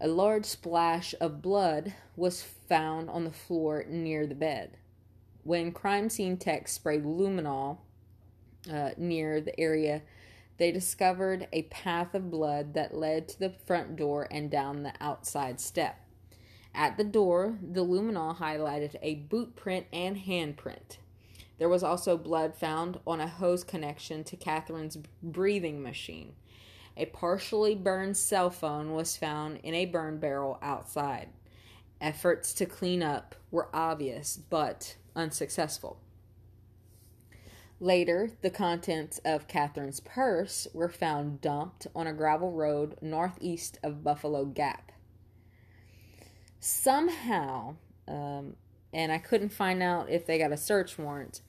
A 0.00 0.08
large 0.08 0.46
splash 0.46 1.14
of 1.20 1.40
blood 1.40 1.94
was 2.16 2.42
found 2.42 3.08
on 3.08 3.22
the 3.22 3.30
floor 3.30 3.84
near 3.88 4.26
the 4.26 4.34
bed. 4.34 4.76
When 5.48 5.72
crime 5.72 6.10
scene 6.10 6.36
techs 6.36 6.72
sprayed 6.72 7.06
luminol 7.06 7.78
uh, 8.70 8.90
near 8.98 9.40
the 9.40 9.58
area 9.58 10.02
they 10.58 10.70
discovered 10.70 11.48
a 11.54 11.62
path 11.62 12.14
of 12.14 12.30
blood 12.30 12.74
that 12.74 12.94
led 12.94 13.28
to 13.28 13.38
the 13.38 13.54
front 13.64 13.96
door 13.96 14.28
and 14.30 14.50
down 14.50 14.82
the 14.82 14.92
outside 15.00 15.58
step. 15.58 16.04
At 16.74 16.98
the 16.98 17.04
door, 17.04 17.56
the 17.62 17.82
luminol 17.82 18.36
highlighted 18.36 18.96
a 19.00 19.14
boot 19.14 19.56
print 19.56 19.86
and 19.90 20.18
handprint. 20.18 20.98
There 21.56 21.70
was 21.70 21.82
also 21.82 22.18
blood 22.18 22.54
found 22.54 23.00
on 23.06 23.18
a 23.18 23.26
hose 23.26 23.64
connection 23.64 24.24
to 24.24 24.36
Catherine's 24.36 24.98
breathing 25.22 25.82
machine. 25.82 26.34
A 26.94 27.06
partially 27.06 27.74
burned 27.74 28.18
cell 28.18 28.50
phone 28.50 28.92
was 28.92 29.16
found 29.16 29.60
in 29.62 29.72
a 29.72 29.86
burn 29.86 30.18
barrel 30.18 30.58
outside. 30.60 31.30
Efforts 32.02 32.52
to 32.52 32.66
clean 32.66 33.02
up 33.02 33.34
were 33.50 33.70
obvious 33.72 34.36
but 34.36 34.96
unsuccessful. 35.18 36.00
Later, 37.80 38.30
the 38.40 38.50
contents 38.50 39.18
of 39.24 39.46
Catherine's 39.46 40.00
purse 40.00 40.66
were 40.72 40.88
found 40.88 41.40
dumped 41.40 41.86
on 41.94 42.06
a 42.06 42.12
gravel 42.12 42.50
road 42.50 42.96
northeast 43.00 43.78
of 43.82 44.02
Buffalo 44.02 44.46
Gap. 44.46 44.90
Somehow, 46.58 47.76
um, 48.08 48.56
and 48.92 49.12
I 49.12 49.18
couldn't 49.18 49.50
find 49.50 49.80
out 49.80 50.10
if 50.10 50.26
they 50.26 50.38
got 50.38 50.50
a 50.50 50.56
search 50.56 50.98
warrant, 50.98 51.40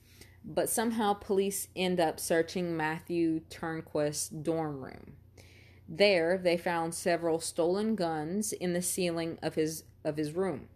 but 0.44 0.68
somehow 0.68 1.14
police 1.14 1.68
end 1.74 1.98
up 1.98 2.20
searching 2.20 2.76
Matthew 2.76 3.40
Tornquist's 3.50 4.28
dorm 4.28 4.84
room. 4.84 5.14
There, 5.88 6.38
they 6.38 6.56
found 6.56 6.94
several 6.94 7.40
stolen 7.40 7.96
guns 7.96 8.52
in 8.52 8.72
the 8.72 8.82
ceiling 8.82 9.38
of 9.42 9.56
his 9.56 9.82
of 10.04 10.16
his 10.16 10.32
room. 10.32 10.68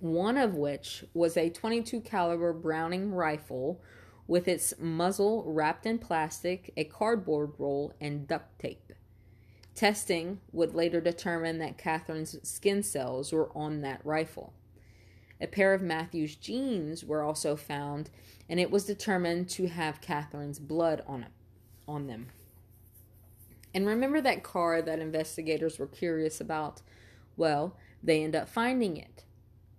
One 0.00 0.38
of 0.38 0.54
which 0.54 1.04
was 1.12 1.36
a 1.36 1.50
22 1.50 2.00
caliber 2.00 2.54
Browning 2.54 3.12
rifle 3.12 3.82
with 4.26 4.48
its 4.48 4.72
muzzle 4.78 5.44
wrapped 5.46 5.84
in 5.84 5.98
plastic, 5.98 6.72
a 6.74 6.84
cardboard 6.84 7.52
roll, 7.58 7.92
and 8.00 8.26
duct 8.26 8.58
tape. 8.58 8.94
Testing 9.74 10.40
would 10.52 10.74
later 10.74 11.02
determine 11.02 11.58
that 11.58 11.76
Catherine's 11.76 12.36
skin 12.48 12.82
cells 12.82 13.30
were 13.30 13.50
on 13.54 13.82
that 13.82 14.00
rifle. 14.02 14.54
A 15.38 15.46
pair 15.46 15.74
of 15.74 15.82
Matthew's 15.82 16.34
jeans 16.34 17.04
were 17.04 17.22
also 17.22 17.54
found, 17.54 18.08
and 18.48 18.58
it 18.58 18.70
was 18.70 18.86
determined 18.86 19.50
to 19.50 19.68
have 19.68 20.00
Catherine's 20.00 20.58
blood 20.58 21.02
on 21.06 21.24
it, 21.24 21.32
on 21.86 22.06
them. 22.06 22.28
And 23.74 23.86
remember 23.86 24.22
that 24.22 24.42
car 24.42 24.80
that 24.80 24.98
investigators 24.98 25.78
were 25.78 25.86
curious 25.86 26.40
about? 26.40 26.80
Well, 27.36 27.76
they 28.02 28.24
end 28.24 28.34
up 28.34 28.48
finding 28.48 28.96
it 28.96 29.24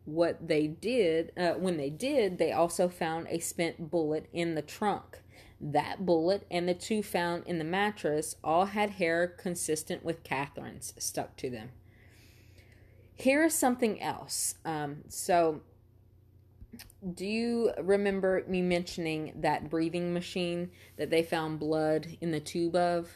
what 0.05 0.47
they 0.47 0.67
did, 0.67 1.31
uh, 1.37 1.53
when 1.53 1.77
they 1.77 1.89
did, 1.89 2.37
they 2.37 2.51
also 2.51 2.89
found 2.89 3.27
a 3.29 3.39
spent 3.39 3.91
bullet 3.91 4.27
in 4.33 4.55
the 4.55 4.61
trunk. 4.61 5.21
That 5.59 6.05
bullet 6.05 6.47
and 6.49 6.67
the 6.67 6.73
two 6.73 7.03
found 7.03 7.43
in 7.45 7.59
the 7.59 7.63
mattress 7.63 8.35
all 8.43 8.65
had 8.65 8.91
hair 8.91 9.27
consistent 9.27 10.03
with 10.03 10.23
Catherine's 10.23 10.93
stuck 10.97 11.37
to 11.37 11.49
them. 11.49 11.69
Here 13.13 13.43
is 13.43 13.53
something 13.53 14.01
else. 14.01 14.55
Um, 14.65 15.03
so, 15.07 15.61
do 17.13 17.25
you 17.25 17.71
remember 17.79 18.43
me 18.47 18.63
mentioning 18.63 19.33
that 19.35 19.69
breathing 19.69 20.13
machine 20.13 20.71
that 20.97 21.11
they 21.11 21.21
found 21.21 21.59
blood 21.59 22.17
in 22.21 22.31
the 22.31 22.39
tube 22.39 22.75
of? 22.75 23.11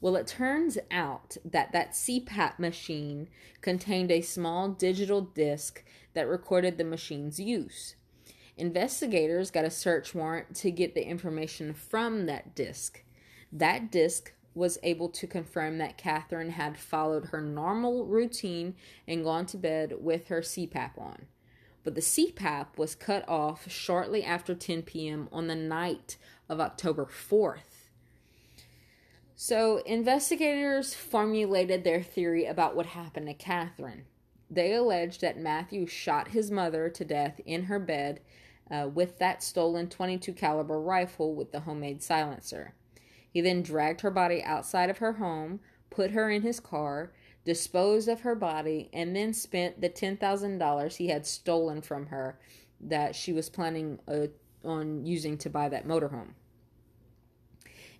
Well, 0.00 0.16
it 0.16 0.26
turns 0.26 0.76
out 0.90 1.38
that 1.44 1.72
that 1.72 1.92
CPAP 1.92 2.58
machine 2.58 3.28
contained 3.62 4.12
a 4.12 4.20
small 4.20 4.68
digital 4.68 5.22
disc 5.22 5.82
that 6.14 6.28
recorded 6.28 6.78
the 6.78 6.84
machine's 6.84 7.38
use. 7.38 7.96
Investigators 8.56 9.50
got 9.50 9.64
a 9.64 9.70
search 9.70 10.14
warrant 10.14 10.54
to 10.56 10.70
get 10.70 10.94
the 10.94 11.06
information 11.06 11.74
from 11.74 12.26
that 12.26 12.54
disc. 12.54 13.02
That 13.52 13.90
disc 13.90 14.32
was 14.54 14.78
able 14.84 15.08
to 15.08 15.26
confirm 15.26 15.78
that 15.78 15.98
Catherine 15.98 16.50
had 16.50 16.78
followed 16.78 17.26
her 17.26 17.40
normal 17.40 18.06
routine 18.06 18.76
and 19.08 19.24
gone 19.24 19.46
to 19.46 19.56
bed 19.56 19.94
with 20.00 20.28
her 20.28 20.40
CPAP 20.40 20.96
on. 20.96 21.26
But 21.82 21.96
the 21.96 22.00
CPAP 22.00 22.78
was 22.78 22.94
cut 22.94 23.28
off 23.28 23.70
shortly 23.70 24.22
after 24.22 24.54
10 24.54 24.82
p.m. 24.82 25.28
on 25.32 25.48
the 25.48 25.56
night 25.56 26.16
of 26.48 26.60
October 26.60 27.06
4th. 27.06 27.88
So, 29.36 29.78
investigators 29.78 30.94
formulated 30.94 31.82
their 31.82 32.02
theory 32.02 32.46
about 32.46 32.76
what 32.76 32.86
happened 32.86 33.26
to 33.26 33.34
Catherine. 33.34 34.04
They 34.50 34.74
alleged 34.74 35.20
that 35.20 35.38
Matthew 35.38 35.86
shot 35.86 36.28
his 36.28 36.50
mother 36.50 36.88
to 36.88 37.04
death 37.04 37.40
in 37.44 37.64
her 37.64 37.78
bed 37.78 38.20
uh, 38.70 38.88
with 38.92 39.18
that 39.18 39.42
stolen 39.42 39.88
22 39.88 40.32
caliber 40.32 40.80
rifle 40.80 41.34
with 41.34 41.52
the 41.52 41.60
homemade 41.60 42.02
silencer. 42.02 42.74
He 43.30 43.40
then 43.40 43.62
dragged 43.62 44.02
her 44.02 44.10
body 44.10 44.42
outside 44.42 44.90
of 44.90 44.98
her 44.98 45.14
home, 45.14 45.60
put 45.90 46.12
her 46.12 46.30
in 46.30 46.42
his 46.42 46.60
car, 46.60 47.12
disposed 47.44 48.08
of 48.08 48.20
her 48.20 48.34
body, 48.34 48.88
and 48.92 49.14
then 49.14 49.34
spent 49.34 49.80
the 49.80 49.90
$10,000 49.90 50.96
he 50.96 51.08
had 51.08 51.26
stolen 51.26 51.82
from 51.82 52.06
her 52.06 52.38
that 52.80 53.14
she 53.14 53.32
was 53.32 53.50
planning 53.50 53.98
uh, 54.08 54.26
on 54.64 55.04
using 55.04 55.36
to 55.38 55.50
buy 55.50 55.68
that 55.68 55.86
motorhome. 55.86 56.34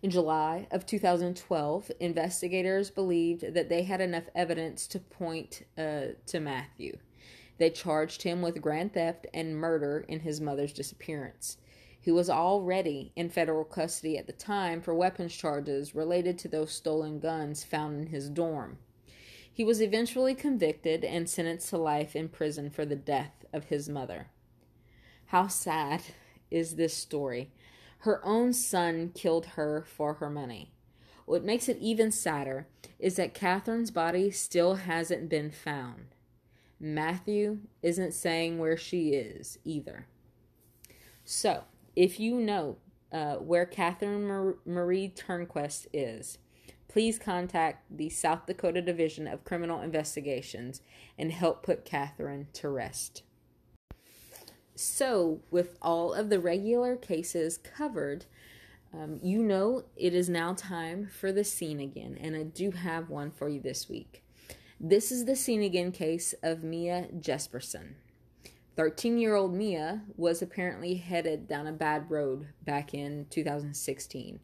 In 0.05 0.11
July 0.11 0.67
of 0.71 0.85
2012, 0.85 1.91
investigators 1.99 2.91
believed 2.91 3.55
that 3.55 3.71
they 3.71 3.85
had 3.85 4.03
enough 4.03 4.25
evidence 4.35 4.87
to 4.89 4.99
point 4.99 5.63
uh, 5.79 6.09
to 6.27 6.41
Matthew. 6.41 6.99
They 7.57 7.71
charged 7.71 8.21
him 8.21 8.43
with 8.43 8.61
grand 8.61 8.93
theft 8.93 9.27
and 9.33 9.57
murder 9.57 10.05
in 10.07 10.21
his 10.21 10.43
mother's 10.43 10.75
disappearance. 10.75 11.57
He 11.99 12.13
was 12.13 12.29
already 12.29 13.13
in 13.17 13.31
federal 13.31 13.65
custody 13.65 14.19
at 14.19 14.27
the 14.27 14.35
time 14.35 14.83
for 14.83 14.95
weapons 14.95 15.35
charges 15.35 15.95
related 15.95 16.37
to 16.41 16.49
those 16.49 16.71
stolen 16.71 17.19
guns 17.19 17.65
found 17.65 17.99
in 17.99 18.07
his 18.09 18.29
dorm. 18.29 18.77
He 19.51 19.65
was 19.65 19.81
eventually 19.81 20.35
convicted 20.35 21.03
and 21.03 21.31
sentenced 21.31 21.71
to 21.71 21.79
life 21.79 22.15
in 22.15 22.29
prison 22.29 22.69
for 22.69 22.85
the 22.85 22.95
death 22.95 23.47
of 23.55 23.65
his 23.65 23.89
mother. 23.89 24.27
How 25.29 25.47
sad 25.47 26.03
is 26.51 26.77
this 26.77 26.93
story? 26.93 27.53
Her 28.05 28.23
own 28.23 28.53
son 28.53 29.13
killed 29.15 29.47
her 29.57 29.83
for 29.87 30.15
her 30.15 30.29
money. 30.29 30.75
What 31.25 31.43
makes 31.43 31.71
it 31.71 31.79
even 31.81 32.13
sadder 32.13 32.69
is 32.99 33.17
that 33.17 33.33
Catherine's 33.33 33.91
body 33.91 34.31
still 34.31 34.75
hasn't 34.75 35.31
been 35.31 35.51
found. 35.51 36.09
Matthew 36.79 37.61
isn't 37.81 38.13
saying 38.13 38.59
where 38.59 38.77
she 38.77 39.15
is 39.15 39.59
either. 39.65 40.07
So, 41.25 41.65
if 41.97 42.21
you 42.21 42.39
know 42.39 42.77
uh, 43.11 43.37
where 43.37 43.65
Catherine 43.65 44.29
Mar- 44.29 44.59
Marie 44.67 45.09
Tornquist 45.09 45.87
is, 45.95 46.37
please 46.89 47.19
contact 47.19 47.87
the 47.91 48.11
South 48.11 48.45
Dakota 48.45 48.83
Division 48.83 49.27
of 49.27 49.45
Criminal 49.45 49.81
Investigations 49.81 50.83
and 51.17 51.33
help 51.33 51.63
put 51.63 51.87
Catherine 51.87 52.49
to 52.53 52.69
rest. 52.69 53.23
So, 54.77 55.41
with 55.51 55.77
all 55.81 56.12
of 56.12 56.31
the 56.31 56.41
regular 56.41 56.97
cases 56.97 57.59
covered, 57.59 58.27
um, 58.93 59.20
you 59.22 59.43
know 59.43 59.85
it 59.97 60.14
is 60.14 60.29
now 60.29 60.53
time 60.55 61.09
for 61.09 61.33
the 61.33 61.45
seen 61.45 61.81
again, 61.81 62.18
and 62.20 62.35
I 62.35 62.43
do 62.43 62.72
have 62.72 63.09
one 63.09 63.31
for 63.31 63.49
you 63.49 63.61
this 63.61 63.89
week. 63.89 64.25
This 64.81 65.12
is 65.12 65.25
the 65.25 65.37
seen 65.37 65.62
again 65.62 65.93
case 65.93 66.35
of 66.43 66.64
Mia 66.64 67.09
Jesperson. 67.18 67.95
13 68.77 69.18
year 69.18 69.37
old 69.37 69.55
Mia 69.55 70.03
was 70.16 70.43
apparently 70.43 70.97
headed 70.97 71.47
down 71.47 71.68
a 71.68 71.72
bad 71.72 72.11
road 72.11 72.49
back 72.64 72.93
in 72.93 73.27
2016. 73.31 74.41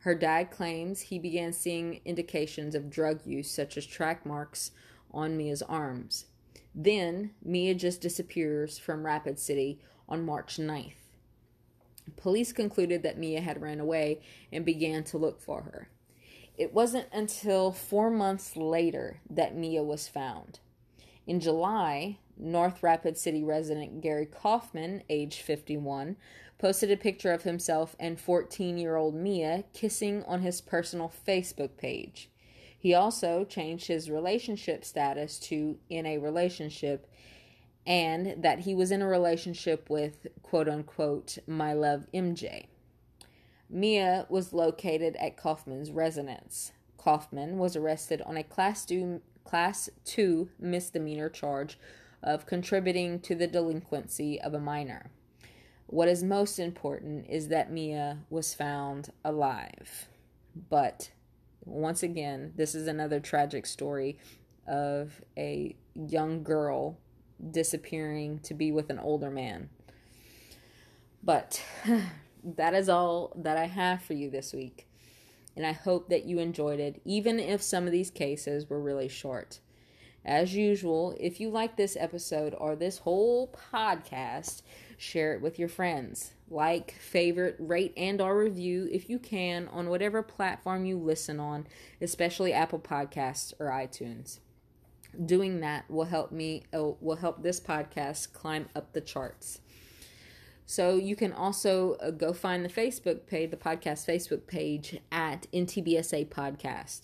Her 0.00 0.14
dad 0.14 0.50
claims 0.50 1.00
he 1.00 1.18
began 1.18 1.52
seeing 1.52 2.00
indications 2.04 2.74
of 2.74 2.90
drug 2.90 3.26
use, 3.26 3.50
such 3.50 3.76
as 3.76 3.86
track 3.86 4.24
marks 4.24 4.70
on 5.12 5.36
Mia's 5.36 5.62
arms. 5.62 6.26
Then, 6.74 7.32
Mia 7.42 7.74
just 7.74 8.00
disappears 8.00 8.78
from 8.78 9.04
Rapid 9.04 9.38
City 9.38 9.80
on 10.08 10.24
March 10.24 10.56
9th. 10.56 10.94
Police 12.16 12.52
concluded 12.52 13.02
that 13.02 13.18
Mia 13.18 13.40
had 13.40 13.60
ran 13.60 13.80
away 13.80 14.20
and 14.50 14.64
began 14.64 15.04
to 15.04 15.18
look 15.18 15.40
for 15.40 15.62
her. 15.62 15.88
It 16.56 16.72
wasn't 16.72 17.08
until 17.12 17.72
four 17.72 18.10
months 18.10 18.56
later 18.56 19.20
that 19.28 19.56
Mia 19.56 19.82
was 19.82 20.08
found. 20.08 20.60
In 21.26 21.40
July, 21.40 22.18
North 22.36 22.82
Rapid 22.82 23.16
City 23.16 23.42
resident 23.42 24.00
Gary 24.00 24.26
Kaufman, 24.26 25.02
age 25.08 25.40
51, 25.40 26.16
posted 26.58 26.90
a 26.90 26.96
picture 26.96 27.32
of 27.32 27.42
himself 27.42 27.94
and 27.98 28.20
14 28.20 28.78
year 28.78 28.96
old 28.96 29.14
Mia 29.14 29.64
kissing 29.72 30.22
on 30.24 30.42
his 30.42 30.60
personal 30.60 31.12
Facebook 31.26 31.76
page. 31.76 32.28
He 32.82 32.94
also 32.94 33.44
changed 33.44 33.86
his 33.86 34.10
relationship 34.10 34.84
status 34.84 35.38
to 35.38 35.78
in 35.88 36.04
a 36.04 36.18
relationship 36.18 37.08
and 37.86 38.42
that 38.42 38.58
he 38.58 38.74
was 38.74 38.90
in 38.90 39.00
a 39.00 39.06
relationship 39.06 39.88
with 39.88 40.26
quote 40.42 40.68
unquote 40.68 41.38
my 41.46 41.72
love 41.74 42.08
MJ. 42.12 42.66
Mia 43.70 44.26
was 44.28 44.52
located 44.52 45.14
at 45.14 45.36
Kaufman's 45.36 45.92
residence. 45.92 46.72
Kaufman 46.96 47.56
was 47.56 47.76
arrested 47.76 48.20
on 48.22 48.36
a 48.36 48.42
class 48.42 48.84
2 48.84 49.20
class 49.44 49.88
2 50.04 50.48
misdemeanor 50.58 51.28
charge 51.28 51.78
of 52.20 52.46
contributing 52.46 53.20
to 53.20 53.36
the 53.36 53.46
delinquency 53.46 54.40
of 54.40 54.54
a 54.54 54.60
minor. 54.60 55.12
What 55.86 56.08
is 56.08 56.24
most 56.24 56.58
important 56.58 57.26
is 57.28 57.46
that 57.46 57.70
Mia 57.70 58.18
was 58.28 58.54
found 58.54 59.12
alive. 59.24 60.08
But 60.68 61.12
once 61.64 62.02
again, 62.02 62.52
this 62.56 62.74
is 62.74 62.86
another 62.86 63.20
tragic 63.20 63.66
story 63.66 64.18
of 64.66 65.22
a 65.36 65.76
young 65.94 66.42
girl 66.42 66.98
disappearing 67.50 68.38
to 68.40 68.54
be 68.54 68.72
with 68.72 68.90
an 68.90 68.98
older 68.98 69.30
man. 69.30 69.68
But 71.22 71.62
that 72.44 72.74
is 72.74 72.88
all 72.88 73.32
that 73.36 73.56
I 73.56 73.66
have 73.66 74.02
for 74.02 74.14
you 74.14 74.30
this 74.30 74.52
week. 74.52 74.88
And 75.56 75.66
I 75.66 75.72
hope 75.72 76.08
that 76.08 76.24
you 76.24 76.38
enjoyed 76.38 76.80
it, 76.80 77.00
even 77.04 77.38
if 77.38 77.60
some 77.60 77.84
of 77.84 77.92
these 77.92 78.10
cases 78.10 78.70
were 78.70 78.80
really 78.80 79.08
short. 79.08 79.60
As 80.24 80.54
usual, 80.54 81.14
if 81.20 81.40
you 81.40 81.50
like 81.50 81.76
this 81.76 81.96
episode 81.98 82.54
or 82.56 82.74
this 82.74 82.98
whole 82.98 83.54
podcast, 83.72 84.62
share 84.96 85.34
it 85.34 85.42
with 85.42 85.58
your 85.58 85.68
friends 85.68 86.32
like 86.52 86.92
favorite 86.92 87.56
rate 87.58 87.92
and 87.96 88.20
or 88.20 88.38
review 88.38 88.88
if 88.92 89.08
you 89.08 89.18
can 89.18 89.68
on 89.68 89.88
whatever 89.88 90.22
platform 90.22 90.84
you 90.84 90.98
listen 90.98 91.40
on 91.40 91.66
especially 92.00 92.52
apple 92.52 92.78
podcasts 92.78 93.52
or 93.58 93.66
itunes. 93.66 94.38
Doing 95.24 95.60
that 95.60 95.90
will 95.90 96.04
help 96.04 96.30
me 96.30 96.64
uh, 96.74 96.92
will 97.00 97.16
help 97.16 97.42
this 97.42 97.60
podcast 97.60 98.32
climb 98.32 98.68
up 98.76 98.92
the 98.92 99.00
charts. 99.00 99.60
So 100.64 100.96
you 100.96 101.16
can 101.16 101.32
also 101.32 101.94
uh, 101.94 102.10
go 102.10 102.32
find 102.32 102.64
the 102.64 102.68
facebook 102.68 103.26
page 103.26 103.50
the 103.50 103.56
podcast 103.56 104.06
facebook 104.06 104.46
page 104.46 105.00
at 105.10 105.46
ntbsa 105.52 106.28
podcast. 106.28 107.02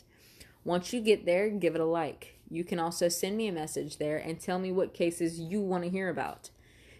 Once 0.64 0.92
you 0.92 1.00
get 1.00 1.24
there 1.24 1.48
give 1.48 1.74
it 1.74 1.80
a 1.80 1.86
like. 1.86 2.34
You 2.50 2.64
can 2.64 2.78
also 2.78 3.08
send 3.08 3.36
me 3.36 3.46
a 3.46 3.52
message 3.52 3.98
there 3.98 4.16
and 4.16 4.40
tell 4.40 4.58
me 4.58 4.72
what 4.72 4.94
cases 4.94 5.38
you 5.38 5.60
want 5.60 5.84
to 5.84 5.90
hear 5.90 6.08
about 6.08 6.50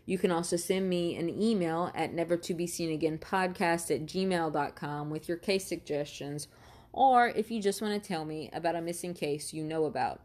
you 0.08 0.16
can 0.16 0.30
also 0.30 0.56
send 0.56 0.88
me 0.88 1.16
an 1.16 1.28
email 1.28 1.90
at 1.94 2.14
never 2.14 2.34
to 2.34 2.54
be 2.54 2.66
seen 2.66 2.90
again 2.90 3.18
podcast 3.18 3.94
at 3.94 4.06
gmail.com 4.06 5.10
with 5.10 5.28
your 5.28 5.36
case 5.36 5.66
suggestions 5.66 6.48
or 6.94 7.28
if 7.28 7.50
you 7.50 7.60
just 7.60 7.82
want 7.82 7.92
to 7.92 8.08
tell 8.08 8.24
me 8.24 8.48
about 8.54 8.74
a 8.74 8.80
missing 8.80 9.12
case 9.12 9.52
you 9.52 9.62
know 9.62 9.84
about. 9.84 10.22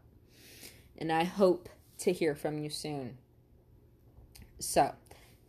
And 0.96 1.12
I 1.12 1.24
hope 1.24 1.68
to 1.98 2.14
hear 2.14 2.34
from 2.34 2.56
you 2.56 2.70
soon. 2.70 3.18
So, 4.58 4.94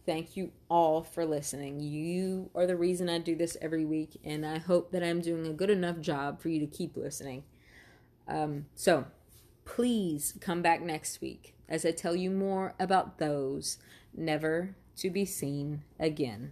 thank 0.06 0.36
you 0.36 0.52
all 0.68 1.02
for 1.02 1.26
listening. 1.26 1.80
You 1.80 2.50
are 2.54 2.68
the 2.68 2.76
reason 2.76 3.08
I 3.08 3.20
do 3.20 3.38
this 3.38 3.56
every 3.62 3.86
week, 3.86 4.20
and 4.26 4.46
I 4.46 4.58
hope 4.58 4.92
that 4.92 5.02
I'm 5.02 5.22
doing 5.22 5.48
a 5.48 5.54
good 5.54 5.70
enough 5.70 6.02
job 6.02 6.42
for 6.42 6.50
you 6.50 6.60
to 6.60 6.68
keep 6.68 6.98
listening. 6.98 7.46
Um, 8.28 8.66
so, 8.76 9.06
please 9.64 10.34
come 10.42 10.62
back 10.62 10.82
next 10.82 11.22
week 11.22 11.56
as 11.70 11.86
I 11.86 11.92
tell 11.92 12.16
you 12.16 12.30
more 12.30 12.74
about 12.80 13.18
those 13.18 13.78
never 14.18 14.76
to 14.98 15.10
be 15.10 15.26
seen 15.26 15.84
again. 16.00 16.52